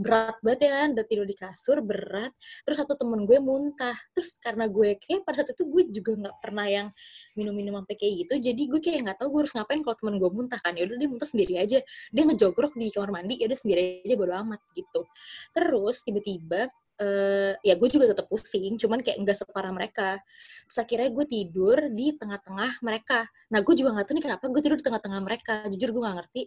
Berat 0.00 0.36
banget 0.40 0.60
ya 0.68 0.70
kan 0.84 0.88
udah 0.96 1.06
tidur 1.08 1.26
di 1.28 1.36
kasur 1.36 1.84
berat. 1.84 2.32
Terus 2.64 2.76
satu 2.80 2.96
temen 2.96 3.28
gue 3.28 3.38
muntah. 3.40 3.96
Terus 4.16 4.40
karena 4.40 4.64
gue 4.68 4.96
kayak 4.96 5.28
pada 5.28 5.44
saat 5.44 5.52
itu 5.52 5.64
gue 5.68 5.82
juga 5.92 6.12
nggak 6.26 6.36
pernah 6.40 6.66
yang 6.68 6.88
minum-minum 7.36 7.76
sampai 7.82 7.96
kayak 8.00 8.14
gitu 8.24 8.34
jadi 8.40 8.62
gue 8.66 8.80
kayak 8.80 8.98
nggak 9.04 9.18
tahu 9.20 9.28
gue 9.34 9.40
harus 9.44 9.54
ngapain 9.54 9.80
kalau 9.84 9.96
temen 10.06 10.22
gue 10.22 10.30
muntah 10.30 10.62
kan 10.62 10.78
ya 10.78 10.86
udah 10.86 10.94
dia 10.94 11.08
muntah 11.10 11.26
sendiri 11.26 11.58
aja. 11.58 11.82
Dia 12.14 12.22
ngejogrok 12.22 12.78
di 12.78 12.86
kamar 12.94 13.10
mandi 13.10 13.42
ya 13.42 13.50
udah 13.50 13.58
sendiri 13.58 14.06
aja 14.06 14.14
bodo 14.14 14.32
amat 14.46 14.62
gitu. 14.70 15.02
Terus 15.50 15.96
tiba-tiba 16.06 16.70
eh 16.96 17.52
ya 17.60 17.74
gue 17.76 17.88
juga 17.92 18.12
tetap 18.12 18.26
pusing 18.32 18.80
cuman 18.80 19.04
kayak 19.04 19.18
enggak 19.20 19.36
separah 19.40 19.72
mereka. 19.74 20.20
Terus 20.66 20.78
akhirnya 20.82 21.08
gue 21.12 21.24
tidur 21.28 21.78
di 21.92 22.16
tengah-tengah 22.16 22.80
mereka. 22.82 23.28
Nah 23.52 23.60
gue 23.62 23.74
juga 23.76 23.94
nggak 23.94 24.06
tahu 24.08 24.14
nih 24.18 24.24
kenapa 24.26 24.44
gue 24.50 24.60
tidur 24.64 24.78
di 24.80 24.84
tengah-tengah 24.86 25.20
mereka 25.22 25.54
jujur 25.70 25.90
gue 25.92 26.02
nggak 26.02 26.16
ngerti. 26.22 26.42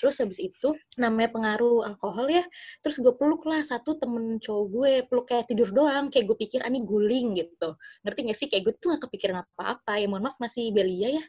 Terus 0.00 0.14
habis 0.24 0.38
itu 0.42 0.68
namanya 0.98 1.30
pengaruh 1.30 1.86
alkohol 1.86 2.26
ya 2.32 2.44
terus 2.82 2.98
gue 2.98 3.14
peluk 3.14 3.42
lah 3.46 3.60
satu 3.62 3.94
temen 4.00 4.40
cowok 4.42 4.66
gue 4.74 4.92
peluk 5.06 5.26
kayak 5.30 5.44
tidur 5.50 5.68
doang 5.70 6.08
kayak 6.10 6.24
gue 6.26 6.36
pikir 6.40 6.60
ah 6.64 6.70
ini 6.72 6.82
guling 6.82 7.38
gitu. 7.38 7.76
Ngerti 8.02 8.18
gak 8.28 8.38
sih? 8.38 8.46
Kayak 8.50 8.62
gue 8.70 8.74
tuh 8.80 8.88
gak 8.96 9.02
kepikiran 9.08 9.44
apa-apa 9.46 10.00
ya 10.00 10.06
mohon 10.10 10.26
maaf 10.26 10.38
masih 10.42 10.72
belia 10.74 11.20
ya. 11.20 11.24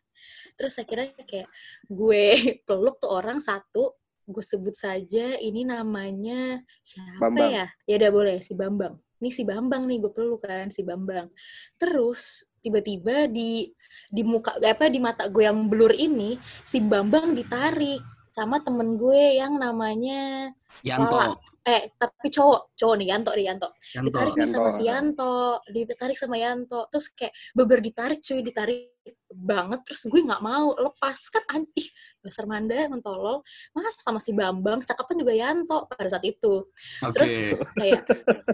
Terus 0.58 0.74
akhirnya 0.80 1.14
kayak 1.26 1.48
gue 1.90 2.24
peluk 2.68 2.96
tuh 3.02 3.12
orang 3.12 3.40
satu 3.44 3.94
gue 4.24 4.44
sebut 4.44 4.76
saja 4.76 5.36
ini 5.40 5.68
namanya 5.68 6.64
siapa 6.80 7.28
Bambang. 7.28 7.52
ya 7.52 7.66
ya 7.88 7.96
udah 8.00 8.12
boleh 8.12 8.36
si 8.40 8.54
Bambang 8.56 8.96
ini 9.20 9.30
si 9.32 9.44
Bambang 9.44 9.84
nih 9.88 10.00
gue 10.04 10.12
peluk 10.12 10.44
kan 10.44 10.68
si 10.72 10.84
Bambang 10.84 11.28
terus 11.76 12.48
tiba-tiba 12.64 13.28
di 13.28 13.72
di 14.12 14.22
muka 14.24 14.56
apa 14.60 14.88
di 14.88 15.00
mata 15.04 15.28
gue 15.28 15.44
yang 15.44 15.68
blur 15.68 15.92
ini 15.92 16.40
si 16.64 16.80
Bambang 16.80 17.36
ditarik 17.36 18.00
sama 18.34 18.64
temen 18.64 18.98
gue 18.98 19.38
yang 19.38 19.60
namanya 19.62 20.50
Yanto. 20.82 21.14
Lala. 21.14 21.38
eh 21.64 21.92
tapi 21.96 22.28
cowok 22.28 22.76
cowok 22.76 22.96
nih 23.00 23.08
Yanto 23.14 23.32
nih 23.32 23.46
Yanto 23.48 23.68
Yanto. 23.96 24.08
ditarik 24.12 24.34
nih 24.36 24.50
sama 24.50 24.68
Yanto. 24.68 24.76
si 24.76 24.82
Yanto 24.88 25.34
ditarik 25.72 26.18
sama 26.18 26.36
Yanto 26.40 26.80
terus 26.92 27.08
kayak 27.12 27.34
beber 27.56 27.80
ditarik 27.80 28.20
cuy 28.20 28.40
ditarik 28.44 28.93
banget 29.36 29.82
terus 29.86 30.06
gue 30.08 30.22
nggak 30.22 30.44
mau 30.44 30.74
lepas. 30.78 31.18
Kan 31.34 31.44
anjing 31.50 31.90
dasar 32.24 32.46
manda 32.48 32.76
mentolol 32.88 33.44
mas 33.76 34.00
sama 34.00 34.18
si 34.22 34.32
Bambang 34.32 34.80
cakepnya 34.86 35.26
juga 35.26 35.34
Yanto 35.36 35.78
pada 35.90 36.10
saat 36.10 36.26
itu. 36.26 36.64
Oke. 37.04 37.14
terus 37.18 37.34
kayak 37.78 38.02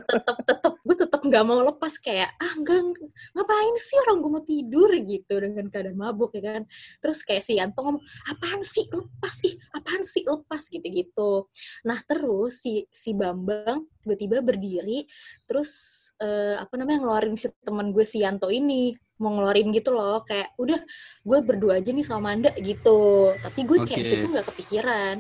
tetep 0.10 0.38
tetep 0.48 0.74
gue 0.82 0.96
tetep 0.96 1.22
nggak 1.22 1.44
mau 1.46 1.62
lepas. 1.64 1.94
Kayak 2.00 2.34
ah 2.40 2.54
enggak 2.58 2.80
ngapain 3.36 3.76
sih 3.80 3.98
orang 4.08 4.18
gue 4.24 4.32
mau 4.32 4.44
tidur? 4.44 4.90
Gitu 5.00 5.34
dengan 5.40 5.66
keadaan 5.68 5.98
mabuk 5.98 6.34
ya 6.36 6.58
kan. 6.58 6.64
Terus 7.02 7.20
kayak 7.24 7.44
si 7.44 7.58
Yanto 7.60 7.80
ngomong 7.84 8.04
apaan 8.32 8.62
sih 8.64 8.86
lepas? 8.90 9.36
Ih 9.46 9.56
apaan 9.76 10.02
sih 10.04 10.24
lepas? 10.26 10.68
Gitu 10.70 10.88
gitu 10.90 11.48
nah 11.88 12.00
terus 12.04 12.66
si 12.66 12.84
si 12.92 13.16
Bambang 13.16 13.88
tiba-tiba 14.04 14.44
berdiri 14.44 15.06
terus 15.46 15.72
eh, 16.20 16.60
apa 16.60 16.74
namanya 16.76 17.06
ngeluarin 17.06 17.36
si 17.40 17.48
teman 17.64 17.92
gue 17.96 18.04
si 18.04 18.24
Yanto 18.24 18.52
ini 18.52 18.92
mau 19.20 19.36
ngeluarin 19.36 19.70
gitu 19.76 19.92
loh 19.92 20.24
kayak 20.24 20.56
udah 20.56 20.80
gue 21.24 21.40
berdua 21.44 21.84
aja 21.84 21.92
nih 21.92 22.06
sama 22.08 22.34
Manda 22.34 22.52
gitu. 22.58 23.36
Tapi 23.36 23.60
gue 23.68 23.78
kayak 23.84 24.00
Oke. 24.00 24.06
di 24.08 24.10
situ 24.10 24.26
nggak 24.32 24.48
kepikiran. 24.48 25.16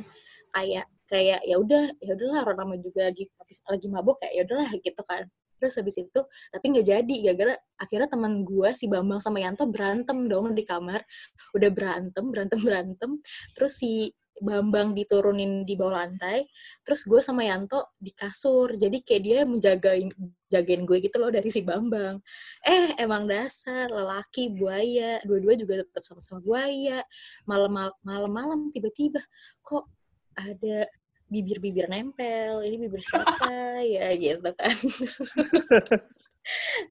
Kayak 0.50 0.86
kayak 1.10 1.40
ya 1.44 1.56
udah 1.60 1.84
ya 2.00 2.12
udahlah 2.16 2.40
orang 2.48 2.58
nama 2.64 2.76
juga 2.80 3.10
lagi 3.12 3.28
habis 3.38 3.60
lagi 3.66 3.88
mabuk 3.92 4.16
kayak 4.24 4.34
ya 4.34 4.42
udahlah 4.48 4.72
gitu 4.80 5.02
kan. 5.04 5.24
Terus 5.60 5.74
habis 5.76 5.96
itu 6.00 6.22
tapi 6.56 6.66
nggak 6.72 6.86
jadi 6.88 7.16
gara-gara 7.30 7.56
akhirnya 7.76 8.08
teman 8.08 8.34
gue 8.48 8.70
si 8.72 8.88
Bambang 8.88 9.20
sama 9.20 9.44
Yanto 9.44 9.68
berantem 9.68 10.18
dong 10.32 10.56
di 10.56 10.64
kamar. 10.64 11.04
Udah 11.52 11.70
berantem 11.70 12.26
berantem 12.32 12.60
berantem. 12.64 13.12
Terus 13.52 13.74
si 13.76 14.16
Bambang 14.40 14.96
diturunin 14.96 15.64
di 15.68 15.76
bawah 15.76 16.04
lantai, 16.04 16.48
terus 16.84 17.04
gue 17.06 17.20
sama 17.20 17.46
Yanto 17.46 17.96
di 18.00 18.12
kasur. 18.16 18.74
Jadi 18.76 19.04
kayak 19.04 19.22
dia 19.24 19.40
menjagain 19.44 20.10
jagain 20.50 20.84
gue 20.84 20.98
gitu 21.04 21.18
loh 21.22 21.30
dari 21.30 21.50
si 21.54 21.62
Bambang. 21.62 22.18
Eh, 22.66 22.98
emang 22.98 23.30
dasar 23.30 23.92
lelaki 23.92 24.50
buaya, 24.56 25.22
dua-dua 25.24 25.54
juga 25.60 25.84
tetap 25.86 26.04
sama-sama 26.04 26.42
buaya. 26.42 27.04
Malam-malam 27.46 28.72
tiba-tiba 28.74 29.22
kok 29.62 29.86
ada 30.34 30.88
bibir-bibir 31.30 31.86
nempel, 31.86 32.66
ini 32.66 32.76
bibir 32.90 33.02
siapa 33.06 33.86
ya 33.86 34.10
gitu 34.18 34.50
kan. 34.58 34.74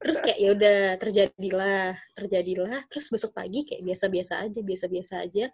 terus 0.01 0.17
kayak 0.23 0.37
ya 0.39 0.49
udah 0.55 0.79
terjadilah 1.01 1.93
terjadilah. 2.15 2.79
Terus 2.87 3.05
besok 3.11 3.31
pagi 3.35 3.63
kayak 3.67 3.81
biasa-biasa 3.83 4.33
aja 4.45 4.59
biasa-biasa 4.63 5.13
aja. 5.25 5.45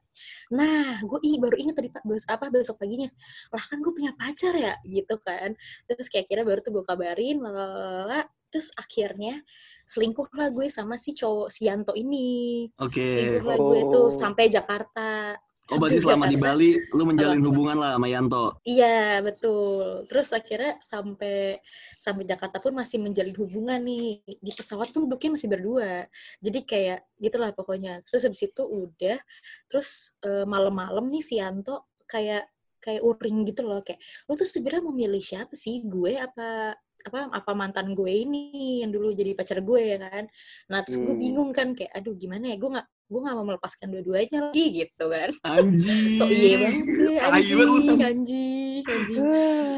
Nah 0.54 1.02
gue 1.02 1.20
ih 1.26 1.36
baru 1.42 1.56
inget 1.58 1.76
tadi 1.78 1.90
pak 1.90 2.04
besok 2.06 2.30
apa 2.36 2.46
besok 2.54 2.78
paginya? 2.82 3.10
Lah 3.54 3.64
kan 3.66 3.78
gue 3.82 3.94
punya 3.96 4.12
pacar 4.18 4.54
ya? 4.56 4.74
Gitu 4.86 5.16
kan. 5.22 5.54
Terus 5.90 6.08
kayak 6.12 6.26
kira 6.30 6.42
baru 6.46 6.60
tuh 6.62 6.72
gue 6.82 6.84
kabarin 6.86 7.42
lalala 7.42 8.28
terus 8.46 8.72
akhirnya 8.80 9.44
selingkuh 9.84 10.32
lah 10.32 10.48
gue 10.48 10.72
sama 10.72 10.96
si 10.96 11.12
cowok 11.12 11.52
si 11.52 11.68
Yanto 11.68 11.92
ini. 11.98 12.70
Oke. 12.80 13.04
selingkuh 13.04 13.44
lah 13.44 13.58
gue 13.60 13.80
tuh 13.92 14.08
Oh. 14.08 14.14
sampai 14.14 14.48
Jakarta 14.48 15.36
Oh 15.74 15.81
berarti 15.81 15.98
Sampai 15.98 16.13
selama 16.13 16.25
di. 16.29 16.38
Bali 16.38 16.69
lu 16.93 17.03
menjalin 17.10 17.41
hubungan 17.41 17.77
lah 17.81 17.98
sama 17.98 18.05
Yanto. 18.05 18.45
Iya 18.69 19.25
betul. 19.25 20.05
Terus 20.05 20.29
akhirnya 20.29 20.77
sampai 20.77 21.57
sampai 21.98 22.24
Jakarta 22.29 22.62
pun 22.62 22.77
masih 22.77 23.01
menjalin 23.01 23.34
hubungan 23.34 23.81
nih 23.81 24.22
di 24.22 24.51
pesawat 24.53 24.93
pun 24.93 25.10
duduknya 25.10 25.34
masih 25.34 25.50
berdua. 25.50 26.05
Jadi 26.38 26.60
kayak 26.62 27.10
gitulah 27.17 27.50
pokoknya. 27.57 27.98
Terus 28.05 28.29
habis 28.29 28.45
itu 28.45 28.62
udah. 28.62 29.17
Terus 29.65 30.13
eh, 30.22 30.45
malam-malam 30.45 31.10
nih 31.10 31.24
si 31.25 31.41
Yanto 31.41 31.89
kayak 32.05 32.45
kayak 32.77 33.01
uring 33.01 33.50
gitu 33.50 33.65
loh 33.65 33.81
kayak 33.81 33.98
lu 34.29 34.38
tuh 34.38 34.45
sebenarnya 34.45 34.86
memilih 34.86 35.17
siapa 35.17 35.57
sih 35.57 35.81
gue 35.89 36.22
apa 36.22 36.77
apa 37.06 37.30
apa 37.30 37.52
mantan 37.54 37.94
gue 37.94 38.10
ini 38.10 38.82
yang 38.82 38.90
dulu 38.90 39.14
jadi 39.14 39.38
pacar 39.38 39.62
gue 39.62 39.82
ya 39.94 39.98
kan 40.02 40.26
nah 40.68 40.82
terus 40.82 40.98
gue 40.98 41.14
Hmm. 41.14 41.22
bingung 41.22 41.52
kan 41.54 41.72
kayak 41.72 41.94
aduh 41.94 42.18
gimana 42.18 42.50
ya 42.50 42.58
gue 42.58 42.66
nggak 42.66 42.88
gue 43.06 43.20
nggak 43.22 43.36
mau 43.38 43.46
melepaskan 43.46 43.88
dua-duanya 43.94 44.40
lagi 44.50 44.66
gitu 44.74 45.06
kan 45.06 45.30
Anjing. 45.46 46.18
so 46.18 46.26
iya 46.26 46.58
banget 46.58 46.86
gue 46.90 47.16
anjing 47.22 48.02
anjing 48.02 48.82
anjing 48.84 49.22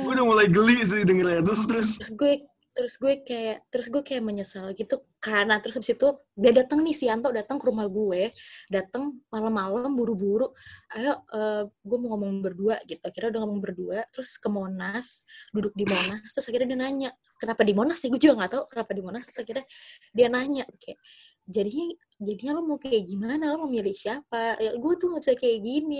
Gue 0.07 0.11
udah 0.15 0.25
mulai 0.25 0.47
geli 0.47 0.79
sih 0.81 1.03
dengernya. 1.03 1.43
Terus 1.43 1.61
terus. 1.67 1.89
terus 1.99 2.11
gue 2.15 2.33
terus 2.77 3.01
gue 3.01 3.25
kayak 3.25 3.65
terus 3.73 3.89
gue 3.89 4.05
kayak 4.05 4.21
menyesal 4.21 4.69
gitu. 4.77 5.01
Karena 5.17 5.57
terus 5.57 5.81
habis 5.81 5.97
itu 5.97 6.07
dia 6.37 6.53
datang 6.53 6.85
nih 6.85 6.93
si 6.93 7.09
Yanto 7.09 7.33
datang 7.33 7.57
ke 7.57 7.65
rumah 7.65 7.89
gue 7.89 8.29
datang 8.69 9.17
malam-malam 9.33 9.97
buru-buru 9.97 10.53
ayo 10.93 11.25
eh, 11.33 11.65
gue 11.65 11.97
mau 11.97 12.13
ngomong 12.13 12.45
berdua 12.45 12.77
gitu. 12.85 13.01
Akhirnya 13.01 13.33
udah 13.33 13.41
ngomong 13.49 13.59
berdua 13.65 14.05
terus 14.13 14.37
ke 14.37 14.45
Monas 14.45 15.25
duduk 15.49 15.73
di 15.73 15.89
Monas 15.89 16.29
terus 16.29 16.45
akhirnya 16.45 16.77
dia 16.77 16.79
nanya 16.85 17.09
kenapa 17.41 17.65
di 17.65 17.73
Monas 17.73 17.97
sih? 17.97 18.13
Gue 18.13 18.21
juga 18.21 18.45
nggak 18.45 18.51
tahu 18.53 18.63
kenapa 18.69 18.91
di 18.93 19.01
Monas 19.01 19.23
terus 19.25 19.39
akhirnya 19.41 19.65
dia 20.13 20.27
nanya 20.29 20.63
kayak 20.77 21.01
jadinya 21.47 21.87
jadinya 22.19 22.51
lo 22.59 22.61
mau 22.61 22.77
kayak 22.77 23.03
gimana? 23.09 23.43
Lo 23.55 23.65
mau 23.65 23.71
milih 23.71 23.95
siapa? 23.97 24.61
Ya, 24.61 24.77
gue 24.77 24.93
tuh 25.01 25.07
nggak 25.09 25.21
bisa 25.25 25.33
kayak 25.33 25.59
gini 25.65 25.97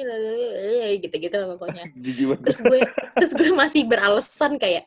gitu 1.04 1.16
gitu 1.18 1.36
lah 1.42 1.48
pokoknya. 1.58 1.86
Terus 2.46 2.60
gue 2.62 2.82
terus 3.18 3.34
gue 3.34 3.50
masih 3.50 3.82
beralasan 3.90 4.62
kayak 4.62 4.86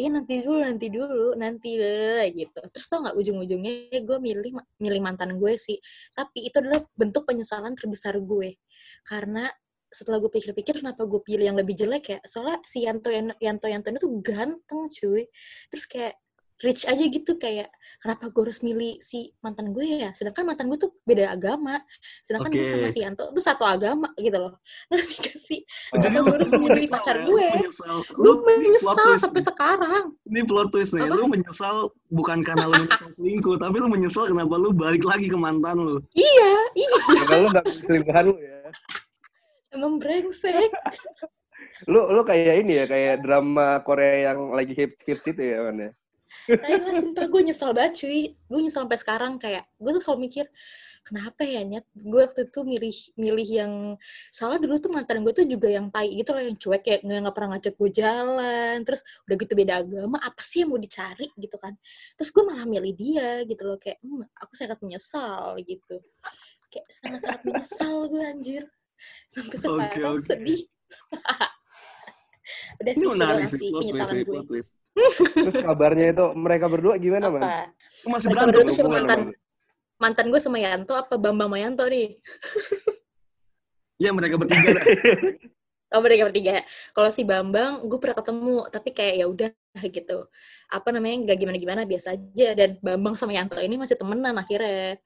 iya 0.00 0.08
nanti 0.12 0.40
dulu 0.40 0.58
nanti 0.64 0.86
dulu 0.88 1.26
nanti 1.36 1.68
deh 1.80 2.24
gitu. 2.32 2.60
Terus 2.72 2.86
tau 2.88 2.98
nggak 3.04 3.16
ujung-ujungnya 3.18 3.72
gue 4.02 4.18
milih 4.18 4.52
milih 4.80 5.00
mantan 5.04 5.36
gue 5.40 5.52
sih. 5.58 5.76
Tapi 6.16 6.48
itu 6.48 6.56
adalah 6.62 6.80
bentuk 6.96 7.24
penyesalan 7.28 7.74
terbesar 7.76 8.16
gue. 8.22 8.56
Karena 9.04 9.48
setelah 9.92 10.18
gue 10.24 10.32
pikir-pikir 10.32 10.80
kenapa 10.80 11.04
gue 11.04 11.20
pilih 11.20 11.44
yang 11.52 11.58
lebih 11.60 11.76
jelek 11.76 12.04
ya 12.16 12.18
soalnya 12.24 12.64
si 12.64 12.88
Yanto 12.88 13.12
Yan- 13.12 13.36
Yanto 13.36 13.68
Yanto 13.68 13.92
itu 13.92 14.08
ganteng 14.24 14.88
cuy. 14.88 15.28
Terus 15.68 15.84
kayak 15.84 16.14
rich 16.62 16.86
aja 16.86 17.02
gitu 17.02 17.34
kayak 17.36 17.68
kenapa 17.98 18.30
gue 18.30 18.42
harus 18.42 18.62
milih 18.62 18.94
si 18.98 19.34
mantan 19.38 19.74
gue 19.74 19.82
ya 19.98 20.14
sedangkan 20.14 20.46
mantan 20.46 20.66
gue 20.66 20.78
tuh 20.78 20.94
beda 21.02 21.30
agama 21.30 21.82
sedangkan 22.22 22.50
gue 22.50 22.62
Oke. 22.62 22.70
sama 22.70 22.86
si 22.86 23.02
Yanto 23.02 23.28
tuh 23.28 23.42
satu 23.42 23.66
agama 23.66 24.08
gitu 24.14 24.38
loh 24.38 24.54
ngerti 24.90 25.14
gak 25.20 25.36
sih 25.36 25.60
Jadi 25.90 25.98
kenapa 26.00 26.14
lu 26.14 26.22
gue 26.24 26.36
harus 26.38 26.52
milih 26.62 26.86
pacar 26.88 27.16
ya? 27.16 27.26
gue 27.26 27.48
Lu 28.14 28.30
menyesal. 28.40 28.94
gue 28.96 29.18
sampai 29.18 29.42
sekarang 29.42 30.04
Ini 30.24 30.40
plot 30.42 30.68
twist 30.70 30.94
nih. 30.94 31.04
Apa? 31.04 31.14
Lu 31.14 31.24
menyesal 31.26 31.76
bukan 32.08 32.38
karena 32.40 32.64
lu 32.64 32.76
menyesal 32.78 33.10
selingkuh, 33.18 33.56
tapi 33.56 33.76
lu 33.76 33.88
menyesal 33.88 34.24
kenapa 34.26 34.54
lu 34.54 34.70
balik 34.70 35.02
lagi 35.02 35.26
ke 35.26 35.36
mantan 35.36 35.76
lu. 35.76 35.96
iya 36.14 36.52
iya 36.72 36.90
Karena 37.26 37.36
lu 37.36 37.48
gak 37.50 37.66
selingkuhan 37.68 38.24
lu 38.24 38.34
ya. 38.38 38.58
emang 39.72 39.98
brengsek 39.98 40.70
Lu 41.88 42.06
lu 42.06 42.22
kayak 42.22 42.62
ini 42.62 42.78
ya, 42.78 42.86
kayak 42.86 43.14
drama 43.20 43.82
Korea 43.82 44.30
yang 44.30 44.52
lagi 44.52 44.70
hits 44.70 45.02
hits 45.02 45.24
itu 45.24 45.42
ya, 45.42 45.58
man 45.64 45.90
lah, 46.48 46.94
sumpah 46.98 47.26
gue 47.28 47.40
nyesel 47.44 47.70
banget 47.76 47.92
cuy. 48.02 48.22
Gue 48.48 48.60
nyesel 48.62 48.82
sampai 48.84 48.98
sekarang 48.98 49.32
kayak 49.38 49.64
gue 49.78 49.90
tuh 49.96 50.02
selalu 50.02 50.20
mikir 50.28 50.46
kenapa 51.06 51.42
ya 51.42 51.62
nyet? 51.62 51.86
Gue 51.94 52.20
waktu 52.22 52.46
itu 52.50 52.60
milih 52.62 52.96
milih 53.18 53.48
yang 53.48 53.72
salah 54.30 54.56
dulu 54.58 54.78
tuh 54.78 54.90
mantan 54.90 55.22
gue 55.22 55.32
tuh 55.34 55.46
juga 55.46 55.68
yang 55.70 55.90
tai 55.90 56.10
gitu 56.14 56.34
loh 56.34 56.42
yang 56.42 56.56
cuek 56.58 56.82
kayak 56.82 57.00
nggak 57.04 57.34
pernah 57.34 57.50
ngajak 57.56 57.74
gue 57.78 57.90
jalan 57.94 58.76
terus 58.86 59.02
udah 59.28 59.36
gitu 59.38 59.52
beda 59.54 59.74
agama 59.82 60.16
apa 60.22 60.42
sih 60.42 60.62
yang 60.64 60.70
mau 60.74 60.80
dicari 60.80 61.26
gitu 61.38 61.56
kan? 61.58 61.74
Terus 62.18 62.28
gue 62.32 62.42
malah 62.46 62.66
milih 62.66 62.92
dia 62.96 63.28
gitu 63.46 63.62
loh 63.66 63.78
kayak 63.78 63.98
"Hmm, 64.02 64.24
aku 64.38 64.52
sangat 64.56 64.78
menyesal 64.80 65.58
gitu. 65.62 66.00
Kayak 66.72 66.86
sangat 66.88 67.20
sangat 67.22 67.40
menyesal 67.44 67.96
gue 68.08 68.22
anjir. 68.22 68.64
Sampai 69.26 69.56
sekarang 69.58 70.22
oke. 70.22 70.26
sedih 70.26 70.62
udah 72.80 72.92
sih 72.94 73.08
menarik 73.08 73.48
sih 73.48 73.68
twist 73.70 73.78
penyesalan 73.96 74.14
gue 74.24 74.42
twist. 74.48 74.70
Terus 75.32 75.56
kabarnya 75.64 76.06
itu 76.12 76.24
mereka 76.36 76.66
berdua 76.68 76.94
gimana, 77.00 77.32
Man? 77.32 77.40
apa 77.40 77.72
masih 78.08 78.28
Mereka 78.28 78.36
berantem 78.36 78.46
berdua 78.52 78.64
tuh 78.68 78.74
siapa 78.76 78.90
mantan 78.92 79.20
mantan 80.02 80.26
gue 80.34 80.40
sama 80.42 80.58
Yanto 80.58 80.94
apa 80.98 81.14
Bambang 81.14 81.48
sama 81.48 81.58
Yanto 81.62 81.84
nih 81.86 82.18
Ya 84.02 84.10
mereka 84.10 84.34
bertiga 84.34 84.82
dah. 84.82 84.84
Oh 85.92 86.00
mereka 86.00 86.24
bertiga. 86.24 86.64
Kalau 86.96 87.12
si 87.12 87.20
Bambang, 87.20 87.84
gue 87.84 88.00
pernah 88.00 88.16
ketemu, 88.16 88.64
tapi 88.72 88.96
kayak 88.96 89.14
ya 89.20 89.26
udah 89.28 89.52
gitu. 89.92 90.24
Apa 90.72 90.88
namanya 90.88 91.28
nggak 91.28 91.36
gimana-gimana 91.36 91.84
biasa 91.84 92.16
aja. 92.16 92.56
Dan 92.56 92.80
Bambang 92.80 93.12
sama 93.12 93.36
Yanto 93.36 93.60
ini 93.60 93.76
masih 93.76 94.00
temenan 94.00 94.32
akhirnya. 94.40 94.96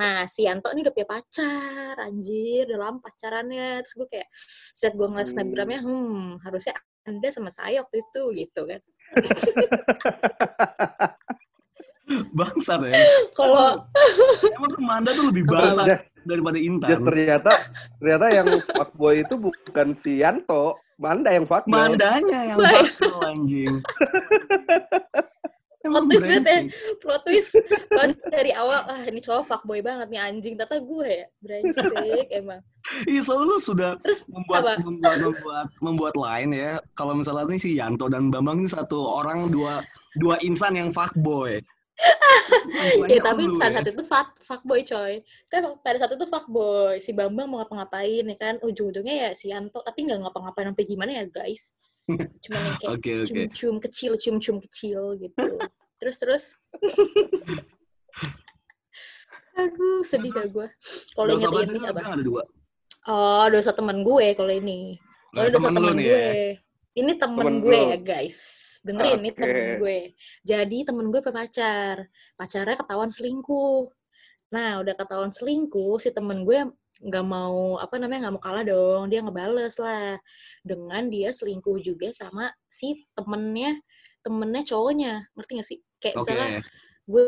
Nah 0.00 0.24
si 0.24 0.48
Yanto 0.48 0.72
ini 0.72 0.80
udah 0.80 0.96
punya 0.96 1.08
pacar, 1.12 1.94
anjir, 2.00 2.72
udah 2.72 2.80
lama 2.88 2.98
pacarannya. 3.04 3.84
Terus 3.84 3.94
gue 4.00 4.08
kayak 4.16 4.28
setiap 4.72 4.96
gue 4.96 5.06
ngeliat 5.12 5.28
Hmm. 5.28 5.34
snapgramnya, 5.36 5.80
hmm 5.84 6.24
harusnya 6.40 6.74
anda 7.10 7.26
sama 7.34 7.50
saya 7.50 7.82
waktu 7.82 7.98
itu 7.98 8.22
gitu 8.38 8.62
kan. 8.70 8.78
Bangsat 12.38 12.80
ya. 12.90 12.94
Kalau 13.34 13.86
Emang 14.56 14.70
tuh 14.70 14.82
Manda 14.82 15.10
tuh 15.14 15.30
lebih 15.30 15.44
bangsat 15.46 15.86
daripada 16.26 16.58
Intan. 16.58 17.06
ternyata 17.06 17.50
ternyata 17.98 18.26
yang 18.34 18.46
fuckboy 18.76 19.22
itu 19.22 19.34
bukan 19.38 19.94
si 20.02 20.18
Yanto, 20.22 20.74
Manda 20.98 21.30
yang 21.34 21.46
fuckboy. 21.46 21.74
Mandanya 21.74 22.40
yang 22.54 22.58
bakal 22.58 23.14
anjing. 23.26 23.70
Plot 25.80 26.04
twist 26.12 26.28
banget 26.28 26.44
ya. 26.44 26.60
plot 27.00 27.22
twist, 27.24 27.56
dari 28.28 28.52
awal, 28.52 28.84
ah 28.84 29.00
ini 29.08 29.16
cowok 29.24 29.48
fuckboy 29.48 29.80
banget 29.80 30.12
nih 30.12 30.20
anjing. 30.20 30.54
Tata 30.60 30.76
gue 30.76 31.08
ya, 31.08 31.26
brengsek 31.40 32.28
emang. 32.36 32.60
Iya, 33.08 33.20
soalnya 33.24 33.48
lu 33.48 33.58
sudah 33.60 33.90
Terus 34.04 34.28
membuat 34.28 34.60
apa? 34.60 34.72
membuat 34.84 35.16
membuat 35.24 35.66
membuat 35.80 36.14
lain 36.20 36.52
ya. 36.52 36.84
Kalau 36.96 37.16
misalnya 37.16 37.48
ini 37.48 37.56
si 37.56 37.80
Yanto 37.80 38.12
dan 38.12 38.28
Bambang 38.28 38.60
ini 38.60 38.68
satu 38.68 39.00
orang 39.24 39.48
dua 39.48 39.80
dua 40.20 40.36
insan 40.44 40.76
yang 40.76 40.92
fuckboy. 40.92 41.64
Ya 43.08 43.20
tapi 43.20 43.44
Lu 43.44 43.60
pada 43.60 43.76
ya. 43.76 43.84
saat 43.84 43.88
itu 43.92 44.04
fuck, 44.04 44.28
fuckboy 44.40 44.80
coy. 44.84 45.20
Kan 45.52 45.64
pada 45.84 45.96
saat 46.00 46.12
itu 46.16 46.24
fuckboy. 46.28 46.96
Si 47.00 47.12
Bambang 47.12 47.48
mau 47.48 47.60
ngapa-ngapain 47.60 48.24
ya 48.24 48.36
kan. 48.36 48.54
Ujung-ujungnya 48.64 49.14
ya 49.28 49.30
si 49.36 49.52
Yanto. 49.52 49.84
Tapi 49.84 50.08
nggak 50.08 50.28
ngapa-ngapain 50.28 50.72
sampai 50.72 50.84
gimana 50.88 51.10
ya 51.20 51.24
guys. 51.28 51.76
Cuma 52.08 52.58
yang 52.58 52.76
kayak 52.80 52.92
Oke 52.96 53.10
oke. 53.20 53.26
cium-cium 53.28 53.76
kecil, 53.78 54.12
cium-cium 54.18 54.58
kecil 54.62 55.00
gitu. 55.20 55.46
Terus 56.00 56.16
terus. 56.16 56.44
Aduh, 59.58 60.00
sedih 60.06 60.32
dah 60.32 60.46
gue. 60.46 60.66
Kalau 61.12 61.36
berarti 61.36 61.76
ini 61.76 61.78
apa? 61.84 62.00
ada 62.16 62.22
dua. 62.24 62.42
Oh, 63.08 63.44
dosa 63.50 63.72
temen 63.74 64.00
gue 64.04 64.26
kalau 64.36 64.52
ini. 64.52 64.96
Oh, 65.36 65.46
dosa 65.48 65.68
temen 65.68 65.92
nih 65.96 66.04
gue. 66.06 66.16
ya. 66.16 66.32
Ini 66.90 67.12
temen, 67.14 67.38
Temen 67.38 67.56
gue 67.62 67.78
lu. 67.78 67.90
ya 67.94 67.98
guys. 68.02 68.38
Dengerin, 68.82 69.20
ini 69.22 69.30
Oke. 69.30 69.38
temen 69.38 69.66
gue. 69.78 69.98
Jadi 70.42 70.78
temen 70.82 71.06
gue 71.12 71.20
pacar. 71.22 71.96
Pacarnya 72.34 72.76
ketahuan 72.80 73.10
selingkuh. 73.12 73.86
Nah, 74.50 74.82
udah 74.82 74.94
ketahuan 74.98 75.30
selingkuh, 75.30 76.02
si 76.02 76.10
temen 76.10 76.42
gue 76.42 76.66
nggak 77.00 77.26
mau, 77.26 77.80
apa 77.80 77.96
namanya, 77.96 78.28
nggak 78.28 78.34
mau 78.36 78.44
kalah 78.44 78.64
dong. 78.64 79.08
Dia 79.08 79.20
ngebales 79.24 79.74
lah. 79.80 80.20
Dengan 80.60 81.08
dia 81.08 81.32
selingkuh 81.32 81.80
juga 81.80 82.12
sama 82.12 82.52
si 82.68 83.08
temennya, 83.16 83.80
temennya 84.20 84.62
cowoknya. 84.68 85.12
Ngerti 85.34 85.52
gak 85.56 85.68
sih? 85.68 85.78
Kayak 86.00 86.14
Oke. 86.16 86.20
misalnya 86.24 86.48
gue 87.08 87.24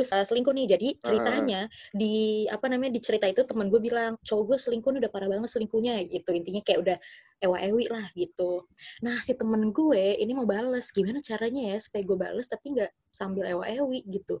uh, 0.00 0.24
selingkuh 0.24 0.54
nih 0.56 0.66
jadi 0.74 0.88
ceritanya 0.98 1.60
di 1.92 2.46
apa 2.48 2.66
namanya 2.66 2.96
di 2.96 3.00
cerita 3.04 3.28
itu 3.28 3.44
temen 3.44 3.68
gue 3.68 3.78
bilang 3.78 4.16
cowok 4.24 4.54
gue 4.54 4.58
selingkuh 4.58 4.90
udah 4.98 5.12
parah 5.12 5.28
banget 5.28 5.52
selingkuhnya 5.52 6.00
gitu 6.08 6.32
intinya 6.32 6.62
kayak 6.64 6.78
udah 6.80 6.96
ewa 7.44 7.56
ewi 7.68 7.84
lah 7.92 8.06
gitu 8.16 8.64
nah 9.04 9.20
si 9.20 9.36
temen 9.36 9.70
gue 9.70 10.16
ini 10.18 10.32
mau 10.32 10.48
bales 10.48 10.88
gimana 10.90 11.20
caranya 11.20 11.76
ya 11.76 11.78
supaya 11.78 12.02
gue 12.02 12.18
bales 12.18 12.46
tapi 12.48 12.72
nggak 12.72 12.90
sambil 13.12 13.44
ewa 13.46 13.64
ewi 13.68 14.00
gitu 14.08 14.40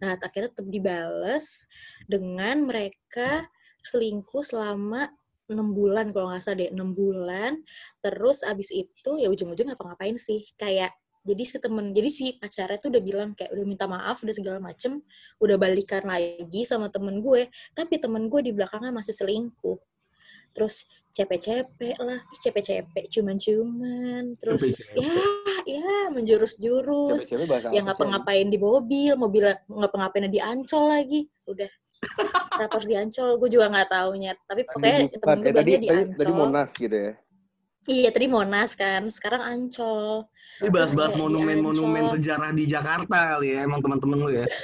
nah 0.00 0.16
akhirnya 0.16 0.50
tetap 0.50 0.68
dibales 0.72 1.68
dengan 2.08 2.64
mereka 2.64 3.44
selingkuh 3.86 4.42
selama 4.42 5.08
enam 5.46 5.70
bulan 5.70 6.10
kalau 6.10 6.30
nggak 6.30 6.42
salah 6.42 6.58
deh 6.58 6.70
enam 6.74 6.90
bulan. 6.92 7.62
Terus 8.02 8.42
abis 8.42 8.74
itu 8.74 9.10
ya 9.18 9.30
ujung-ujung 9.30 9.70
ngapa-ngapain 9.70 10.18
sih? 10.18 10.42
Kayak 10.58 10.94
jadi 11.26 11.42
si 11.42 11.56
temen 11.58 11.90
jadi 11.90 12.10
si 12.10 12.38
pacarnya 12.38 12.78
tuh 12.78 12.94
udah 12.94 13.02
bilang 13.02 13.34
kayak 13.34 13.50
udah 13.50 13.64
minta 13.66 13.90
maaf 13.90 14.22
udah 14.22 14.30
segala 14.30 14.62
macem 14.62 15.02
udah 15.42 15.58
balikan 15.58 16.06
lagi 16.06 16.62
sama 16.66 16.90
temen 16.90 17.22
gue. 17.22 17.50
Tapi 17.74 17.98
temen 17.98 18.26
gue 18.30 18.40
di 18.42 18.52
belakangnya 18.54 18.94
masih 18.94 19.14
selingkuh. 19.14 19.78
Terus 20.54 20.88
cepet-cepet 21.12 22.00
lah 22.00 22.20
cepet-cepet 22.42 23.12
cuman-cuman. 23.12 24.38
Terus 24.40 24.62
Cepet-cepet. 24.62 25.04
ya 25.66 25.78
ya 25.78 25.94
menjurus-jurus. 26.14 27.28
Yang 27.28 27.86
apa 27.86 28.02
ngapa-ngapain 28.02 28.46
di 28.48 28.58
mobil 28.58 29.12
mobil 29.18 29.50
ngapa-ngapain 29.68 30.30
di 30.30 30.40
ancol 30.40 30.90
lagi. 30.90 31.26
Udah 31.50 31.68
kenapa 32.52 32.72
harus 32.76 32.86
di 32.86 32.96
ancol 32.96 33.28
gue 33.36 33.48
juga 33.50 33.66
nggak 33.68 33.88
taunya. 33.88 34.32
Tapi 34.44 34.62
pokoknya 34.64 34.98
Bukan. 35.06 35.20
temen 35.20 35.38
gue 35.38 35.48
Eh, 35.48 35.54
tadi, 35.54 35.72
di 35.76 35.88
ancol 35.88 36.16
tadi 36.16 36.32
Monas 36.32 36.70
gitu 36.72 36.96
ya. 36.96 37.12
iya 37.86 38.10
tadi 38.10 38.26
monas 38.26 38.70
kan. 38.74 39.02
Sekarang 39.08 39.42
ancol. 39.42 40.26
Ini 40.58 40.68
bahas-bahas 40.70 41.14
monumen-monumen 41.14 42.08
sejarah 42.08 42.50
di 42.50 42.66
Jakarta 42.66 43.36
kali 43.36 43.54
ya, 43.54 43.62
emang 43.62 43.78
teman-teman 43.78 44.18
lu 44.18 44.30
ya. 44.34 44.46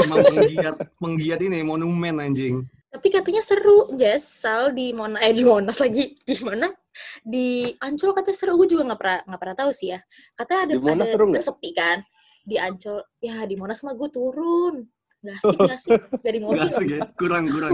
emang 0.00 0.24
penggiat, 0.24 0.76
penggiat 0.96 1.40
ini 1.42 1.60
monumen 1.60 2.20
anjing. 2.20 2.64
tapi 2.86 3.12
katanya 3.12 3.44
seru 3.44 3.92
Jas 4.00 4.24
Sal 4.24 4.72
di 4.72 4.88
Monas 4.96 5.20
eh 5.20 5.36
di 5.36 5.44
Monas 5.44 5.84
lagi. 5.84 6.16
Di 6.24 6.32
mana 6.40 6.72
di 7.20 7.68
Ancol 7.84 8.16
katanya 8.16 8.38
seru. 8.40 8.56
Gue 8.56 8.64
juga 8.64 8.88
nggak 8.88 8.96
pernah 8.96 9.18
nggak 9.28 9.40
pernah 9.42 9.56
tahu 9.58 9.68
sih 9.68 9.92
ya. 9.92 10.00
Katanya 10.32 10.60
ada 10.64 10.72
Di 10.72 10.80
Monas 10.80 11.04
ada 11.04 11.12
seru 11.12 11.24
kan 11.28 11.44
sepi 11.44 11.70
kan? 11.76 11.98
Di 12.40 12.56
Ancol. 12.56 13.04
Ya 13.20 13.44
di 13.44 13.52
Monas 13.60 13.84
mah 13.84 13.92
gue 13.92 14.08
turun 14.08 14.88
nggak 15.24 15.36
asik 15.40 15.56
nggak 15.58 15.78
asik 15.80 16.00
di 16.22 16.40
mobil 16.40 16.58
Gak 16.60 16.70
asik 16.70 16.88
ya, 16.88 17.00
kurang-kurang. 17.16 17.72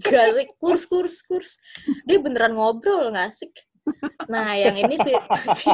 Gak 0.00 0.24
asik, 0.32 0.48
kurs, 0.56 0.82
kurs, 0.88 1.14
kurs. 1.24 1.50
Dia 2.08 2.18
beneran 2.18 2.56
ngobrol, 2.56 3.12
gak 3.12 3.30
asik. 3.30 3.52
Nah, 4.30 4.54
yang 4.54 4.78
ini 4.78 4.94
sih, 4.98 5.14
si, 5.58 5.70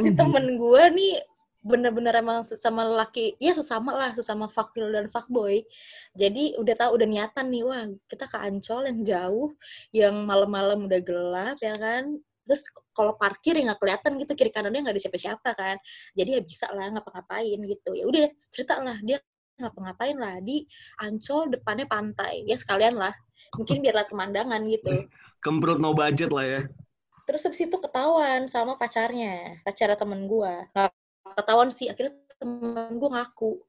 si 0.00 0.10
temen 0.16 0.56
gue 0.56 0.84
nih 0.96 1.14
bener-bener 1.60 2.24
emang 2.24 2.40
sama 2.40 2.88
lelaki, 2.88 3.36
ya 3.36 3.52
sesama 3.52 3.92
lah, 3.92 4.10
sesama 4.16 4.48
fuckgirl 4.48 4.96
dan 4.96 5.06
fuckboy. 5.12 5.60
Jadi 6.16 6.56
udah 6.56 6.74
tahu 6.76 6.96
udah 6.96 7.06
niatan 7.08 7.52
nih, 7.52 7.62
wah 7.68 7.84
kita 8.08 8.24
ke 8.24 8.36
Ancol 8.40 8.88
yang 8.88 9.00
jauh, 9.04 9.48
yang 9.92 10.24
malam-malam 10.24 10.88
udah 10.88 11.00
gelap 11.04 11.58
ya 11.60 11.76
kan. 11.76 12.16
Terus 12.50 12.66
kalau 12.90 13.14
parkir 13.14 13.54
ya 13.54 13.70
nggak 13.70 13.78
kelihatan 13.78 14.18
gitu 14.18 14.34
kiri 14.34 14.50
kanannya 14.50 14.82
nggak 14.82 14.98
ada 14.98 15.02
siapa-siapa 15.06 15.50
kan. 15.54 15.76
Jadi 16.18 16.30
ya 16.34 16.40
bisa 16.42 16.66
lah 16.74 16.90
ngapa-ngapain 16.90 17.58
gitu. 17.62 17.94
Ya 17.94 18.04
udah 18.10 18.26
cerita 18.50 18.82
lah 18.82 18.98
dia 18.98 19.22
ngapa-ngapain 19.62 20.18
lah 20.18 20.42
di 20.42 20.66
Ancol 20.98 21.54
depannya 21.54 21.86
pantai. 21.86 22.42
Ya 22.42 22.58
sekalian 22.58 22.98
lah. 22.98 23.14
Mungkin 23.54 23.78
biar 23.86 24.02
lihat 24.02 24.10
pemandangan 24.10 24.66
gitu. 24.66 24.90
Kemprut 25.46 25.78
no 25.78 25.94
budget 25.94 26.34
lah 26.34 26.42
ya. 26.42 26.60
Terus 27.30 27.46
habis 27.46 27.62
itu 27.62 27.78
ketahuan 27.78 28.50
sama 28.50 28.74
pacarnya, 28.74 29.62
pacar 29.62 29.94
temen 29.94 30.26
gua. 30.26 30.66
Nggak 30.74 30.90
ketahuan 31.38 31.70
sih, 31.70 31.86
akhirnya 31.86 32.18
temen 32.42 32.98
gua 32.98 33.22
ngaku. 33.22 33.62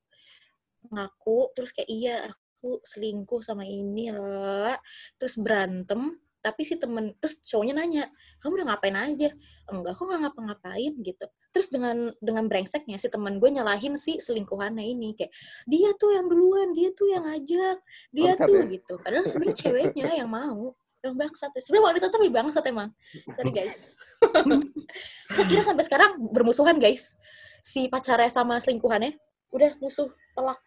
Ngaku, 0.90 1.38
terus 1.54 1.70
kayak 1.70 1.90
iya 1.94 2.16
aku 2.26 2.82
selingkuh 2.82 3.46
sama 3.46 3.62
ini, 3.70 4.10
lala. 4.10 4.82
Terus 5.22 5.38
berantem, 5.38 6.18
tapi 6.42 6.66
si 6.66 6.76
temen, 6.76 7.14
terus 7.22 7.40
cowoknya 7.46 7.78
nanya, 7.78 8.04
kamu 8.42 8.62
udah 8.62 8.68
ngapain 8.74 8.98
aja? 8.98 9.30
Enggak, 9.70 9.94
kok 9.94 10.04
nggak 10.10 10.22
ngapa-ngapain 10.26 10.94
gitu. 11.06 11.26
Terus 11.54 11.68
dengan 11.70 12.10
dengan 12.18 12.50
brengseknya 12.50 12.98
si 12.98 13.08
temen 13.14 13.38
gue 13.38 13.50
nyalahin 13.54 13.94
si 13.96 14.18
selingkuhannya 14.18 14.82
ini 14.82 15.14
kayak 15.14 15.30
dia 15.70 15.94
tuh 15.96 16.18
yang 16.18 16.26
duluan, 16.26 16.74
dia 16.74 16.90
tuh 16.98 17.08
yang 17.14 17.24
ngajak, 17.30 17.78
dia 18.10 18.34
Bangsat 18.34 18.48
tuh 18.50 18.58
ya? 18.58 18.74
gitu. 18.74 18.94
Padahal 19.00 19.26
sebenarnya 19.30 19.58
ceweknya 19.64 20.10
yang 20.18 20.30
mau. 20.30 20.74
Yang 21.02 21.16
bangsat 21.18 21.52
ya. 21.58 21.62
Sebenarnya 21.66 21.86
wanita 21.94 22.06
tuh 22.14 22.20
lebih 22.22 22.34
bangsat 22.34 22.64
emang. 22.70 22.90
Sorry 23.34 23.50
guys. 23.50 23.98
Saya 25.34 25.46
kira 25.50 25.62
sampai 25.66 25.86
sekarang 25.86 26.12
bermusuhan 26.30 26.78
guys. 26.78 27.18
Si 27.62 27.90
pacarnya 27.90 28.30
sama 28.30 28.62
selingkuhannya 28.62 29.18
udah 29.54 29.78
musuh 29.82 30.10
telak. 30.38 30.62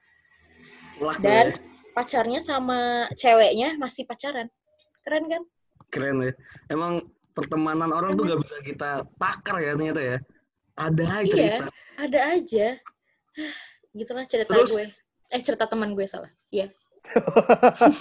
Dan 1.22 1.54
pacarnya 1.94 2.42
sama 2.42 3.06
ceweknya 3.14 3.78
masih 3.78 4.02
pacaran. 4.06 4.50
Keren 5.06 5.30
kan? 5.30 5.42
Keren 5.88 6.20
ya. 6.20 6.32
Emang 6.68 7.04
pertemanan 7.32 7.90
orang 7.90 8.14
tuh 8.14 8.24
gak 8.24 8.40
bisa 8.40 8.56
kita 8.60 8.90
takar 9.16 9.58
ya 9.58 9.72
ternyata 9.74 10.00
ya. 10.00 10.16
Ada 10.74 11.04
aja 11.06 11.22
Iya. 11.22 11.30
cerita. 11.30 11.64
Ada 11.96 12.18
aja. 12.32 12.66
Gitulah 13.96 14.24
cerita 14.24 14.52
Terus? 14.52 14.70
gue. 14.70 14.84
Eh 15.30 15.40
cerita 15.40 15.64
teman 15.64 15.92
gue 15.92 16.04
salah. 16.04 16.30
Iya. 16.48 16.70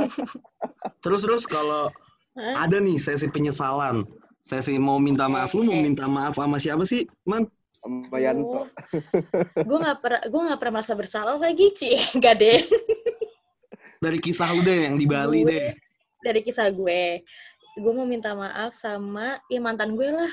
Terus 1.04 1.22
terus 1.22 1.44
kalau 1.44 1.92
Hah? 2.34 2.66
ada 2.66 2.80
nih 2.80 2.98
sesi 2.98 3.28
penyesalan, 3.28 4.08
sesi 4.42 4.76
mau 4.78 4.98
minta 4.98 5.28
maaf, 5.28 5.52
lu 5.52 5.64
mau 5.64 5.76
Eh. 5.76 5.84
minta 5.84 6.08
maaf 6.08 6.34
sama 6.34 6.58
siapa 6.58 6.84
sih, 6.84 7.06
man? 7.24 7.46
Sama 7.76 8.16
Yanto. 8.16 8.64
gue 9.60 9.78
nggak 9.78 10.00
pernah 10.00 10.22
gue 10.24 10.42
nggak 10.42 10.56
pernah 10.56 10.74
merasa 10.74 10.96
bersalah 10.96 11.36
lagi 11.36 11.68
cie 11.74 12.00
nggak 12.16 12.36
deh 12.38 12.62
Dari 14.00 14.20
kisah 14.20 14.48
lu 14.50 14.64
deh 14.64 14.88
yang 14.88 14.96
di 14.96 15.04
Bali 15.04 15.44
Gue- 15.44 15.52
deh. 15.52 15.68
dari 16.24 16.40
kisah 16.40 16.72
gue 16.72 17.20
gue 17.76 17.92
mau 17.94 18.06
minta 18.06 18.34
maaf 18.34 18.74
sama 18.74 19.40
ya 19.50 19.60
mantan 19.60 19.98
gue 19.98 20.10
lah. 20.10 20.30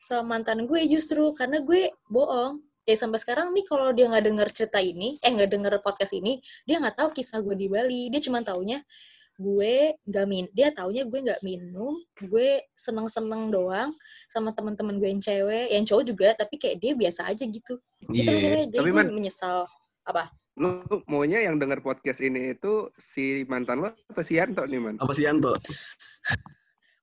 Sama 0.00 0.36
mantan 0.36 0.64
gue 0.64 0.80
justru 0.88 1.32
karena 1.36 1.60
gue 1.60 1.92
bohong. 2.08 2.60
Ya 2.88 2.96
sampai 2.96 3.20
sekarang 3.20 3.52
nih 3.52 3.64
kalau 3.68 3.92
dia 3.92 4.08
nggak 4.08 4.24
denger 4.24 4.48
cerita 4.50 4.80
ini 4.80 5.20
eh 5.20 5.30
nggak 5.30 5.50
denger 5.52 5.72
podcast 5.84 6.16
ini 6.16 6.40
dia 6.64 6.80
nggak 6.80 6.96
tahu 6.96 7.08
kisah 7.12 7.38
gue 7.44 7.54
di 7.54 7.68
Bali. 7.68 8.08
Dia 8.08 8.20
cuma 8.24 8.40
taunya 8.40 8.80
gue 9.40 9.96
nggak 10.04 10.26
min 10.28 10.44
dia 10.52 10.68
taunya 10.68 11.00
gue 11.08 11.16
nggak 11.16 11.40
minum 11.40 11.96
gue 12.20 12.60
seneng 12.76 13.08
seneng 13.08 13.48
doang 13.48 13.88
sama 14.28 14.52
teman-teman 14.52 15.00
gue 15.00 15.08
yang 15.08 15.22
cewek 15.24 15.72
yang 15.72 15.80
cowok 15.88 16.04
juga 16.04 16.28
tapi 16.36 16.60
kayak 16.60 16.76
dia 16.76 16.92
biasa 16.92 17.24
aja 17.24 17.44
gitu. 17.48 17.80
Gitu 18.08 18.28
lah 18.28 18.36
Iya. 18.36 18.44
pokoknya 18.44 18.64
jadi 18.68 18.76
Tapi, 18.84 18.90
gue 18.92 18.96
Man- 19.00 19.14
menyesal. 19.16 19.58
Apa 20.04 20.32
Lu 20.60 20.84
maunya 21.08 21.40
yang 21.40 21.56
denger 21.56 21.80
podcast 21.80 22.20
ini 22.20 22.52
itu 22.52 22.92
si 23.00 23.48
mantan 23.48 23.80
lo 23.80 23.96
atau 24.12 24.20
si 24.20 24.36
Yanto 24.36 24.60
nih, 24.68 24.76
Man? 24.76 25.00
Apa 25.00 25.16
sih 25.16 25.24
Yanto? 25.24 25.56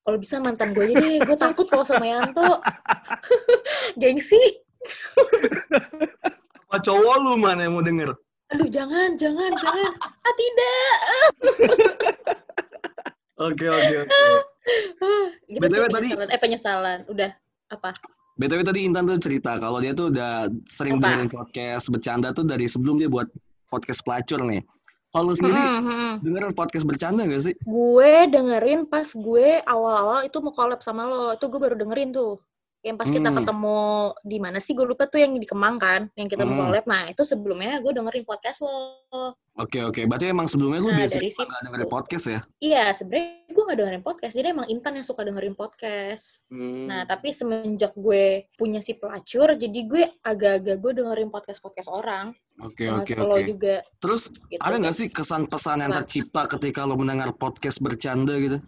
kalau 0.06 0.16
bisa 0.16 0.40
mantan 0.40 0.72
gue 0.72 0.88
aja 0.88 0.96
deh. 0.96 1.20
Gue 1.20 1.36
takut 1.36 1.66
kalau 1.66 1.82
sama 1.82 2.06
Yanto. 2.06 2.62
Gengsi. 4.00 4.38
Apa 6.70 6.78
cowok 6.80 7.14
lu 7.18 7.32
mana 7.36 7.66
yang 7.66 7.74
mau 7.74 7.82
denger? 7.82 8.14
aduh 8.48 8.64
jangan 8.64 9.12
jangan 9.20 9.52
jangan. 9.60 9.92
Ah 10.00 10.32
tidak. 10.32 10.96
Oke 13.38 13.70
oke 13.70 13.94
oke. 14.02 14.18
ah, 14.98 15.28
gitu 15.46 15.62
BTW 15.62 15.84
tadi- 15.86 15.94
penyesalan. 15.94 16.26
Eh 16.26 16.40
penyesalan. 16.42 16.98
Udah. 17.06 17.30
Apa? 17.70 17.94
BTW 18.34 18.66
tadi 18.66 18.80
Intan 18.82 19.06
tuh 19.06 19.14
cerita 19.22 19.62
kalau 19.62 19.78
dia 19.78 19.94
tuh 19.94 20.10
udah 20.10 20.50
sering 20.66 20.98
dengerin 20.98 21.30
podcast 21.30 21.86
bercanda 21.86 22.34
tuh 22.34 22.42
dari 22.42 22.66
sebelum 22.66 22.98
dia 22.98 23.06
buat 23.06 23.30
podcast 23.68 24.00
pelacur 24.02 24.40
nih. 24.42 24.64
Kalau 25.08 25.32
lu 25.32 25.36
sendiri 25.36 25.56
Mm, 25.56 25.80
mm, 25.80 25.88
mm. 25.88 26.14
dengerin 26.20 26.52
podcast 26.52 26.84
bercanda 26.84 27.24
gak 27.24 27.40
sih? 27.40 27.54
gue 27.56 28.12
dengerin 28.28 28.84
pas 28.84 29.08
gue 29.08 29.48
awal-awal 29.64 30.20
itu 30.24 30.36
mau 30.44 30.52
collab 30.52 30.84
sama 30.84 31.08
lo 31.08 31.32
itu 31.32 31.48
gue 31.48 31.56
baru 31.56 31.76
dengerin 31.80 32.12
tuh 32.12 32.36
yang 32.84 32.94
pas 32.94 33.08
kita 33.08 33.32
Hmm. 33.32 33.40
ketemu 33.40 33.80
di 34.22 34.38
mana 34.38 34.58
sih 34.60 34.70
gue 34.70 34.84
lupa 34.84 35.08
tuh 35.08 35.18
yang 35.18 35.32
di 35.32 35.48
Kemang 35.48 35.80
kan 35.80 36.12
yang 36.12 36.28
kita 36.28 36.44
mau 36.44 36.54
Hmm. 36.54 36.62
collab 36.68 36.84
nah 36.84 37.08
itu 37.08 37.24
sebelumnya 37.24 37.80
gue 37.80 37.90
dengerin 37.90 38.22
podcast 38.22 38.60
lo 38.60 39.32
Oke 39.58 39.82
oke. 39.82 40.06
Berarti 40.06 40.30
emang 40.30 40.46
sebelumnya 40.46 40.78
lu 40.78 40.88
Nah, 40.88 41.02
biasa 41.02 41.18
dari 41.18 41.28
situ. 41.28 41.42
nggak 41.42 41.62
dengerin 41.64 41.90
podcast 41.90 42.26
ya? 42.26 42.40
iya 42.58 42.84
sebenarnya 42.90 43.26
gue 43.48 43.64
gak 43.64 43.78
dengerin 43.80 44.04
podcast 44.06 44.32
jadi 44.32 44.54
emang 44.54 44.70
Intan 44.70 44.94
yang 44.94 45.02
suka 45.02 45.26
dengerin 45.26 45.52
podcast 45.52 46.46
Hmm. 46.46 46.86
Nah, 46.86 47.02
tapi 47.04 47.28
semenjak 47.30 47.90
gue 47.92 48.46
punya 48.54 48.78
si 48.78 48.94
pelacur, 48.94 49.52
jadi 49.52 49.80
gue 49.84 50.04
agak-agak 50.22 50.78
gue 50.78 50.92
dengerin 50.96 51.28
podcast-podcast 51.28 51.90
orang. 51.90 52.30
Oke 52.58 52.86
oke 52.86 53.12
oke. 53.14 53.42
juga. 53.44 53.74
Terus 53.98 54.30
Gitu, 54.46 54.58
ada 54.58 54.78
nggak 54.78 54.94
guys. 54.94 55.00
sih 55.02 55.08
kesan-pesan 55.10 55.78
yang 55.80 55.90
Apa? 55.90 55.98
tercipta 56.02 56.42
ketika 56.48 56.80
lo 56.82 56.94
mendengar 56.94 57.30
podcast 57.32 57.78
bercanda 57.78 58.38
gitu? 58.38 58.58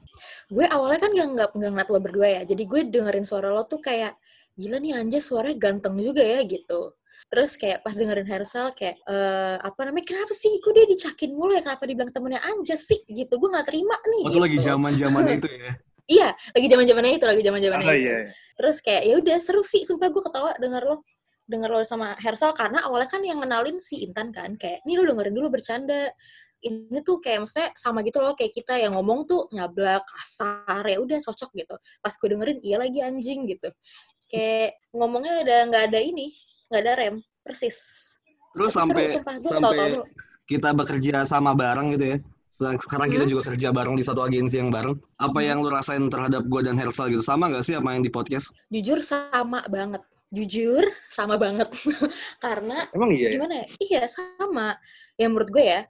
Gue 0.48 0.66
awalnya 0.66 0.98
kan 0.98 1.10
gak, 1.10 1.28
nggak 1.32 1.48
nggak 1.54 1.70
ngeliat 1.70 1.88
lo 1.88 1.98
berdua 2.00 2.28
ya, 2.28 2.42
jadi 2.44 2.62
gue 2.66 2.80
dengerin 2.90 3.22
suara 3.24 3.50
lo 3.50 3.62
tuh 3.62 3.78
kayak, 3.78 4.18
gila 4.60 4.76
nih 4.76 4.92
Anja 5.00 5.18
suaranya 5.24 5.56
ganteng 5.56 5.96
juga 5.96 6.20
ya 6.20 6.44
gitu. 6.44 6.92
Terus 7.30 7.56
kayak 7.56 7.80
pas 7.86 7.94
dengerin 7.94 8.26
Hersal 8.28 8.74
kayak, 8.76 9.00
eh 9.06 9.56
apa 9.62 9.80
namanya, 9.86 10.06
kenapa 10.06 10.32
sih? 10.34 10.50
Kok 10.60 10.72
dia 10.74 10.86
dicakin 10.86 11.30
mulu 11.32 11.54
ya? 11.54 11.62
Kenapa 11.62 11.86
dibilang 11.86 12.10
temennya 12.12 12.42
Anja 12.42 12.74
sih? 12.74 13.00
Gitu, 13.06 13.30
gue 13.30 13.48
gak 13.50 13.66
terima 13.70 13.96
nih. 14.02 14.22
Waktu 14.26 14.34
gitu. 14.36 14.44
lagi 14.46 14.58
zaman 14.60 14.92
zaman 14.98 15.22
itu 15.38 15.48
ya. 15.48 15.72
Iya, 16.10 16.34
lagi 16.34 16.66
zaman 16.66 16.84
zamannya 16.90 17.12
itu, 17.22 17.26
lagi 17.30 17.42
zaman 17.46 17.60
zamannya 17.62 17.86
Ah, 17.86 17.94
itu. 17.94 18.10
iya. 18.10 18.18
Terus 18.58 18.76
kayak 18.82 19.02
ya 19.06 19.14
udah 19.22 19.36
seru 19.38 19.62
sih, 19.62 19.86
sumpah 19.86 20.10
gue 20.10 20.18
ketawa 20.18 20.50
denger 20.58 20.82
lo 20.82 21.06
denger 21.46 21.70
lo 21.70 21.82
sama 21.86 22.18
Hersal 22.18 22.50
karena 22.50 22.82
awalnya 22.82 23.06
kan 23.10 23.22
yang 23.22 23.38
kenalin 23.42 23.78
si 23.78 24.02
Intan 24.06 24.30
kan 24.34 24.58
kayak 24.58 24.82
nih 24.86 24.98
lo 24.98 25.06
dengerin 25.06 25.34
dulu 25.34 25.54
bercanda 25.54 26.10
ini 26.62 27.00
tuh 27.02 27.18
kayak 27.18 27.42
maksudnya 27.42 27.74
sama 27.74 28.06
gitu 28.06 28.22
loh 28.22 28.38
kayak 28.38 28.52
kita 28.54 28.78
yang 28.78 28.94
ngomong 28.94 29.26
tuh 29.26 29.50
nyablak 29.50 30.06
kasar 30.06 30.84
ya 30.86 31.02
udah 31.02 31.18
cocok 31.18 31.50
gitu 31.58 31.74
pas 31.98 32.14
gue 32.14 32.28
dengerin 32.30 32.58
iya 32.62 32.76
lagi 32.78 33.00
anjing 33.02 33.48
gitu 33.50 33.68
kayak 34.30 34.78
ngomongnya 34.94 35.42
ada 35.42 35.56
nggak 35.68 35.82
ada 35.90 36.00
ini 36.00 36.30
nggak 36.70 36.80
ada 36.86 36.92
rem 36.96 37.14
persis 37.42 37.78
Terus 38.50 38.74
Tapi 38.74 38.82
sampai 38.82 39.02
seru, 39.06 39.14
sumpah. 39.22 39.34
Gua 39.38 39.50
sampai 39.54 39.76
mulu. 39.78 40.02
kita 40.44 40.68
bekerja 40.74 41.22
sama 41.22 41.54
bareng 41.54 41.94
gitu 41.94 42.06
ya. 42.14 42.18
Sekarang 42.50 43.06
kita 43.08 43.24
Hmm? 43.24 43.30
juga 43.30 43.42
kerja 43.46 43.68
bareng 43.70 43.94
di 43.94 44.02
satu 44.02 44.20
agensi 44.20 44.58
yang 44.58 44.74
bareng. 44.74 44.98
Apa 45.16 45.38
yang 45.40 45.62
lu 45.62 45.70
rasain 45.70 46.02
terhadap 46.10 46.42
gue 46.44 46.60
dan 46.60 46.74
Hersal 46.74 47.08
gitu? 47.08 47.22
Sama 47.22 47.46
gak 47.46 47.62
sih 47.62 47.78
apa 47.78 47.94
yang 47.94 48.02
di 48.02 48.10
podcast? 48.10 48.50
jujur 48.68 48.98
sama 49.00 49.62
banget 49.70 50.02
jujur 50.30 50.82
sama 51.10 51.34
banget 51.34 51.66
karena 52.44 52.86
Emang 52.90 53.10
iya. 53.10 53.30
ya? 53.30 53.38
gimana 53.38 53.54
ya? 53.54 53.66
Iya 53.78 54.02
sama. 54.10 54.74
Ya 55.14 55.26
menurut 55.30 55.50
gue 55.50 55.64
ya, 55.64 55.80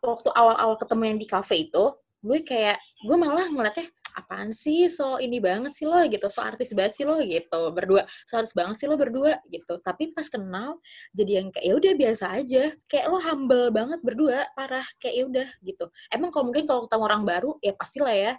waktu 0.00 0.28
awal-awal 0.32 0.76
ketemu 0.76 1.02
yang 1.08 1.18
di 1.20 1.26
cafe 1.28 1.54
itu, 1.68 1.84
gue 2.24 2.38
kayak 2.40 2.76
gue 3.04 3.16
malah 3.16 3.48
ngeliatnya 3.48 3.84
apaan 4.18 4.50
sih 4.50 4.90
so 4.90 5.22
ini 5.22 5.38
banget 5.38 5.70
sih 5.78 5.86
lo 5.86 6.02
gitu, 6.10 6.26
so 6.26 6.42
artis 6.42 6.74
banget 6.74 6.98
sih 6.98 7.04
lo 7.06 7.14
gitu, 7.22 7.70
berdua, 7.70 8.02
so 8.26 8.34
artis 8.42 8.52
banget 8.52 8.74
sih 8.82 8.86
lo 8.90 8.98
berdua 8.98 9.38
gitu. 9.46 9.78
Tapi 9.78 10.10
pas 10.10 10.26
kenal 10.26 10.82
jadi 11.14 11.42
yang 11.42 11.48
kayak 11.54 11.64
ya 11.64 11.74
udah 11.78 11.92
biasa 11.94 12.24
aja, 12.34 12.64
kayak 12.90 13.06
lo 13.06 13.18
humble 13.22 13.70
banget 13.70 14.00
berdua, 14.02 14.50
parah 14.58 14.84
kayak 14.98 15.14
ya 15.14 15.24
udah 15.30 15.48
gitu. 15.62 15.86
Emang 16.10 16.34
kalau 16.34 16.50
mungkin 16.50 16.66
kalau 16.66 16.90
ketemu 16.90 17.04
orang 17.06 17.22
baru 17.22 17.50
ya 17.62 17.72
pastilah 17.78 18.16
ya, 18.16 18.32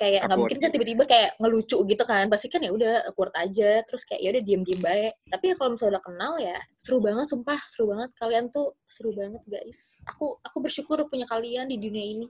kayak 0.00 0.24
nggak 0.24 0.38
mungkin 0.40 0.58
kan 0.58 0.70
tiba-tiba 0.72 1.04
kayak 1.04 1.30
ngelucu 1.38 1.78
gitu 1.84 2.04
kan, 2.08 2.24
pasti 2.32 2.48
kan 2.48 2.64
ya 2.64 2.72
udah 2.72 2.94
awkward 3.12 3.34
aja, 3.36 3.84
terus 3.84 4.08
kayak 4.08 4.20
ya 4.24 4.28
udah 4.32 4.42
diem-diem 4.42 4.80
baik. 4.80 5.12
Tapi 5.28 5.44
ya 5.52 5.54
kalau 5.60 5.70
misalnya 5.76 5.92
udah 5.98 6.04
kenal 6.04 6.32
ya 6.40 6.56
seru 6.80 6.98
banget, 7.04 7.26
sumpah 7.28 7.60
seru 7.68 7.84
banget. 7.92 8.10
Kalian 8.16 8.44
tuh 8.48 8.72
seru 8.88 9.10
banget 9.12 9.42
guys. 9.44 10.00
Aku 10.08 10.38
aku 10.40 10.56
bersyukur 10.64 11.04
punya 11.10 11.28
kalian 11.28 11.68
di 11.68 11.76
dunia 11.76 12.04
ini. 12.06 12.26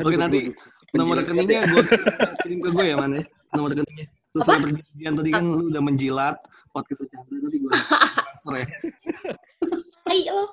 Oke 0.00 0.16
nanti 0.16 0.48
nomor 0.94 1.22
rekeningnya 1.22 1.66
gue 1.70 1.82
kirim 2.46 2.58
ke 2.62 2.70
gue 2.74 2.86
ya 2.90 2.96
man 2.98 3.10
ya. 3.18 3.24
Nomor 3.54 3.68
rekeningnya. 3.74 4.06
Terus 4.30 4.46
Apa? 4.46 4.62
perjanjian 4.62 5.12
tadi 5.18 5.30
kan 5.34 5.44
lu 5.44 5.64
udah 5.74 5.82
menjilat 5.82 6.36
podcast 6.70 6.98
bercanda 7.02 7.34
nanti 7.34 7.56
gue 7.58 7.72
transfer 7.74 8.54
ya. 8.54 8.66
Hai 10.08 10.20
lo. 10.30 10.44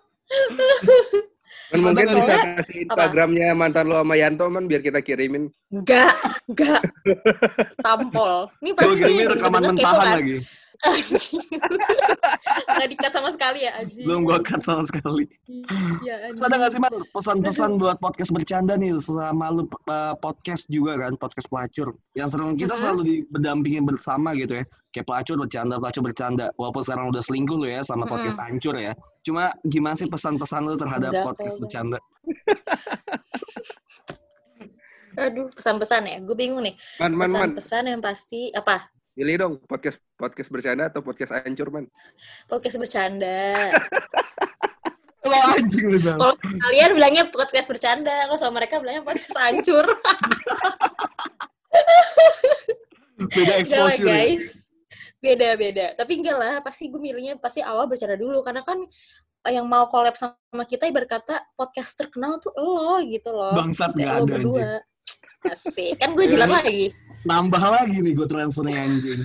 Man, 1.72 1.80
mungkin 1.80 2.08
bisa 2.12 2.28
kasih 2.28 2.78
Instagramnya 2.88 3.56
mantan 3.56 3.88
lo 3.88 4.04
sama 4.04 4.16
Yanto 4.20 4.52
man 4.52 4.68
biar 4.68 4.84
kita 4.84 5.00
kirimin. 5.00 5.48
Enggak, 5.72 6.12
enggak. 6.52 6.84
Tampol. 7.80 8.52
Ini 8.60 8.72
pasti 8.76 9.00
yang 9.00 9.32
rekaman 9.32 9.62
mentahan 9.72 9.96
kan? 9.96 10.16
lagi. 10.20 10.38
Anjing. 10.86 11.42
Nggak 12.78 12.90
dikat 12.94 13.12
sama 13.16 13.30
sekali 13.34 13.66
ya, 13.66 13.72
anjing. 13.82 14.06
Belum 14.06 14.22
gue 14.30 14.38
cut 14.46 14.62
sama 14.62 14.86
sekali. 14.86 15.26
Iya, 16.06 16.36
ada 16.38 16.56
gak 16.62 16.72
sih 16.76 16.82
man 16.82 16.94
pesan-pesan 17.16 17.82
buat 17.82 17.98
podcast 17.98 18.30
bercanda 18.30 18.78
nih 18.78 18.94
sama 19.02 19.50
lu 19.50 19.66
uh, 19.90 20.14
podcast 20.22 20.70
juga 20.70 21.00
kan 21.02 21.18
podcast 21.18 21.50
pelacur 21.50 21.98
yang 22.14 22.30
sering 22.30 22.54
kita 22.54 22.78
selalu 22.78 23.26
berdampingin 23.34 23.88
bersama 23.88 24.38
gitu 24.38 24.62
ya 24.62 24.64
kayak 24.94 25.08
pelacur 25.10 25.36
bercanda 25.38 25.76
pelacur 25.82 26.04
bercanda 26.06 26.46
walaupun 26.56 26.82
sekarang 26.86 27.06
udah 27.10 27.22
selingkuh 27.24 27.58
lu 27.58 27.68
ya 27.70 27.82
sama 27.84 28.06
podcast 28.06 28.40
hancur 28.40 28.76
ya 28.78 28.94
cuma 29.26 29.52
gimana 29.68 29.96
sih 29.98 30.08
pesan-pesan 30.08 30.66
lu 30.66 30.78
terhadap 30.80 31.12
Enggak, 31.12 31.26
podcast 31.34 31.58
bercanda 31.62 32.00
Aduh, 35.18 35.50
pesan-pesan 35.50 36.06
ya. 36.06 36.18
Gue 36.22 36.38
bingung 36.38 36.62
nih. 36.62 36.78
Man, 37.02 37.18
man, 37.18 37.34
man. 37.34 37.50
Pesan-pesan 37.50 37.84
yang 37.90 38.02
pasti 38.06 38.54
apa? 38.54 38.86
Pilih 39.18 39.34
dong 39.42 39.54
podcast 39.66 39.98
podcast 40.14 40.46
bercanda 40.54 40.94
atau 40.94 41.02
podcast 41.02 41.34
hancur 41.34 41.74
man. 41.74 41.90
Podcast 42.46 42.78
bercanda. 42.78 43.74
lo 45.26 45.38
anjing 45.58 45.90
lu 45.90 45.98
Bang. 46.06 46.22
Kalau 46.22 46.36
kalian 46.38 46.92
bilangnya 46.94 47.24
podcast 47.34 47.66
bercanda, 47.66 48.14
kalau 48.30 48.38
sama 48.38 48.62
mereka 48.62 48.78
bilangnya 48.78 49.02
podcast 49.02 49.34
hancur. 49.34 49.90
beda 53.34 53.54
exposure 53.58 54.06
ya. 54.06 54.14
guys. 54.22 54.70
Beda-beda. 55.18 55.98
Tapi 55.98 56.22
enggak 56.22 56.38
lah, 56.38 56.54
pasti 56.62 56.86
gue 56.86 57.02
milihnya 57.02 57.42
pasti 57.42 57.66
awal 57.66 57.90
bercanda 57.90 58.22
dulu. 58.22 58.46
Karena 58.46 58.62
kan 58.62 58.86
yang 59.50 59.66
mau 59.66 59.90
collab 59.90 60.14
sama 60.14 60.62
kita 60.70 60.86
ibarat 60.94 61.10
kata 61.10 61.42
podcast 61.58 61.98
terkenal 61.98 62.38
tuh 62.38 62.54
lo 62.54 63.02
gitu 63.02 63.34
loh. 63.34 63.58
bangsat 63.58 63.98
Kayak 63.98 64.14
gak 64.14 64.14
lo 64.14 64.14
ada 64.14 64.22
anjing 64.22 64.46
berdua. 64.46 64.72
Asik. 65.52 65.98
Kan 66.00 66.14
gue 66.16 66.26
jilat 66.28 66.50
lagi. 66.50 66.92
nambah 67.26 67.60
lagi 67.60 67.98
nih 68.00 68.14
gue 68.16 68.28
transfernya 68.30 68.78
anjing 68.78 69.20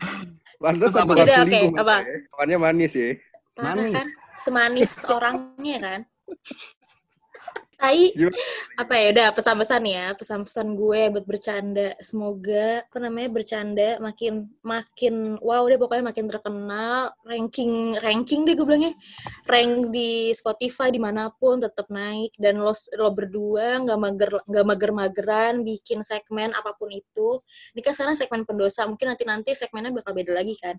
Pantes 0.62 0.94
apa? 0.94 1.10
nggak 1.10 1.42
oke, 1.42 1.60
apa? 1.82 1.96
ya. 2.06 2.16
Kawannya 2.30 2.56
manis 2.62 2.92
ya. 2.94 3.18
Parah 3.58 3.74
Manis. 3.82 3.94
kan? 3.98 4.06
Semanis 4.38 4.92
orangnya 5.10 5.76
kan. 5.82 6.00
Tai, 7.82 8.14
apa 8.78 8.94
ya 8.94 9.10
udah 9.10 9.28
pesan-pesan 9.34 9.82
ya 9.90 10.14
pesan-pesan 10.14 10.78
gue 10.78 11.00
buat 11.18 11.26
bercanda. 11.26 11.98
Semoga 11.98 12.86
apa 12.86 12.98
namanya 13.02 13.34
bercanda 13.34 13.98
makin 13.98 14.46
makin 14.62 15.34
wow 15.42 15.66
deh 15.66 15.82
pokoknya 15.82 16.14
makin 16.14 16.30
terkenal. 16.30 17.10
Ranking 17.26 17.98
ranking 17.98 18.46
deh 18.46 18.54
gue 18.54 18.62
bilangnya. 18.62 18.94
Rank 19.50 19.90
di 19.90 20.30
Spotify 20.30 20.94
di 20.94 21.02
mana 21.02 21.34
pun 21.34 21.58
tetap 21.58 21.90
naik. 21.90 22.30
Dan 22.38 22.62
lo 22.62 22.70
lo 22.70 23.10
berdua 23.10 23.82
nggak 23.82 23.98
mager 23.98 24.30
nggak 24.46 24.66
mager-mageran 24.70 25.54
bikin 25.66 26.06
segmen 26.06 26.54
apa 26.54 26.78
pun 26.78 26.86
itu. 26.86 27.42
Ini 27.74 27.82
kan 27.82 27.98
sekarang 27.98 28.14
segmen 28.14 28.46
pendosa 28.46 28.86
mungkin 28.86 29.10
nanti 29.10 29.26
nanti 29.26 29.50
segmennya 29.58 29.90
bakal 29.90 30.14
beda 30.14 30.30
lagi 30.30 30.54
kan. 30.54 30.78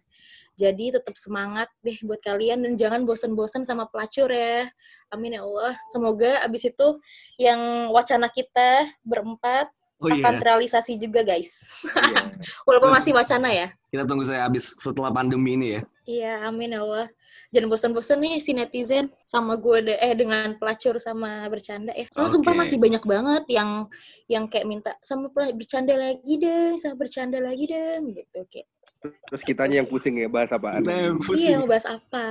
Jadi 0.55 0.95
tetap 0.95 1.19
semangat 1.19 1.67
deh 1.83 1.99
buat 2.07 2.23
kalian 2.23 2.63
dan 2.63 2.79
jangan 2.79 3.03
bosan-bosan 3.03 3.67
sama 3.67 3.91
pelacur 3.91 4.31
ya. 4.31 4.71
Amin 5.11 5.35
ya 5.35 5.43
Allah. 5.43 5.75
Semoga 5.91 6.39
abis 6.47 6.71
itu 6.71 6.92
yang 7.39 7.89
wacana 7.93 8.27
kita 8.27 8.89
berempat 9.05 9.69
oh 10.03 10.11
iya. 10.11 10.19
akan 10.19 10.33
terrealisasi 10.43 10.99
juga 10.99 11.23
guys. 11.23 11.83
Iya. 11.87 12.35
walaupun 12.67 12.91
masih 12.91 13.15
wacana 13.15 13.49
ya. 13.49 13.67
Kita 13.93 14.03
tunggu 14.03 14.25
saya 14.27 14.49
habis 14.49 14.75
setelah 14.75 15.13
pandemi 15.13 15.55
ini 15.55 15.67
ya. 15.79 15.81
Iya 16.03 16.33
amin 16.51 16.75
ya 16.75 16.83
Allah. 16.83 17.07
Jangan 17.55 17.67
bosan-bosan 17.71 18.19
nih 18.19 18.35
si 18.43 18.51
netizen 18.51 19.07
sama 19.23 19.55
gue 19.55 19.87
de- 19.87 19.99
eh 20.03 20.11
dengan 20.11 20.59
pelacur 20.59 20.99
sama 20.99 21.47
bercanda 21.47 21.95
ya. 21.95 22.03
Soalnya 22.11 22.35
sumpah 22.35 22.51
Oke. 22.51 22.59
masih 22.59 22.77
banyak 22.81 23.03
banget 23.07 23.43
yang 23.47 23.69
yang 24.27 24.43
kayak 24.51 24.67
minta 24.67 24.91
sama 24.99 25.31
bercanda 25.31 25.95
lagi 25.95 26.33
deh 26.35 26.75
sama 26.75 26.99
bercanda 26.99 27.39
lagi 27.39 27.63
deh 27.71 28.03
gitu 28.19 28.39
kayak. 28.51 28.67
Terus 29.03 29.43
kitanya 29.43 29.83
yang 29.83 29.87
pusing 29.87 30.15
ya 30.15 30.31
bahas 30.31 30.47
apaan. 30.51 30.79
kita 30.79 30.91
yang 30.95 31.15
iya 31.19 31.59
pusing. 31.59 31.59
bahas 31.67 31.85
apa 31.87 32.25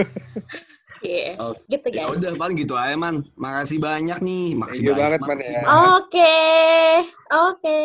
Iya, 1.02 1.34
Oke. 1.42 1.60
gitu 1.66 1.86
ya 1.90 2.06
guys. 2.06 2.14
udah 2.14 2.32
paling 2.38 2.56
gitu 2.56 2.74
aja 2.78 2.94
man 2.94 3.26
makasih 3.34 3.82
banyak 3.82 4.18
nih 4.22 4.54
makasih 4.54 4.82
Thank 4.86 4.94
banyak 4.94 5.10
banget, 5.18 5.20
Man, 5.22 5.38
ya. 5.42 5.62
Oke, 5.98 6.38
oke. 7.28 7.80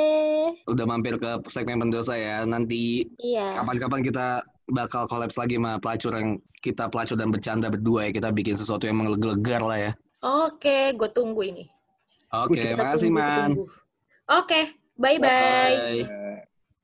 udah 0.69 0.85
mampir 0.85 1.13
ke 1.17 1.31
segmen 1.49 1.81
pendosa 1.81 2.13
ya 2.13 2.45
nanti 2.45 3.09
Iya. 3.17 3.57
kapan-kapan 3.57 4.01
kita 4.05 4.27
bakal 4.69 5.07
kolaps 5.07 5.39
lagi 5.39 5.57
sama 5.57 5.81
pelacur 5.81 6.13
yang 6.13 6.37
kita 6.61 6.91
pelacur 6.91 7.17
dan 7.17 7.33
bercanda 7.33 7.67
berdua 7.67 8.05
ya 8.07 8.11
kita 8.13 8.29
bikin 8.29 8.53
sesuatu 8.53 8.85
yang 8.85 9.01
menggelegar 9.01 9.63
lah 9.63 9.79
ya 9.79 9.91
Oke, 10.17 10.97
gue 10.97 11.09
tunggu 11.13 11.45
ini. 11.45 11.69
oke 12.33 12.57
Kita 12.57 12.73
makasih 12.73 13.13
tunggu, 13.13 13.21
man. 13.21 13.51
Oke, 14.33 14.73
bye-bye. 14.97 15.21
Bye. 15.21 16.01
Ya. 16.03 16.41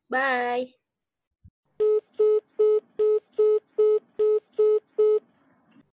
Bye. 0.08 0.83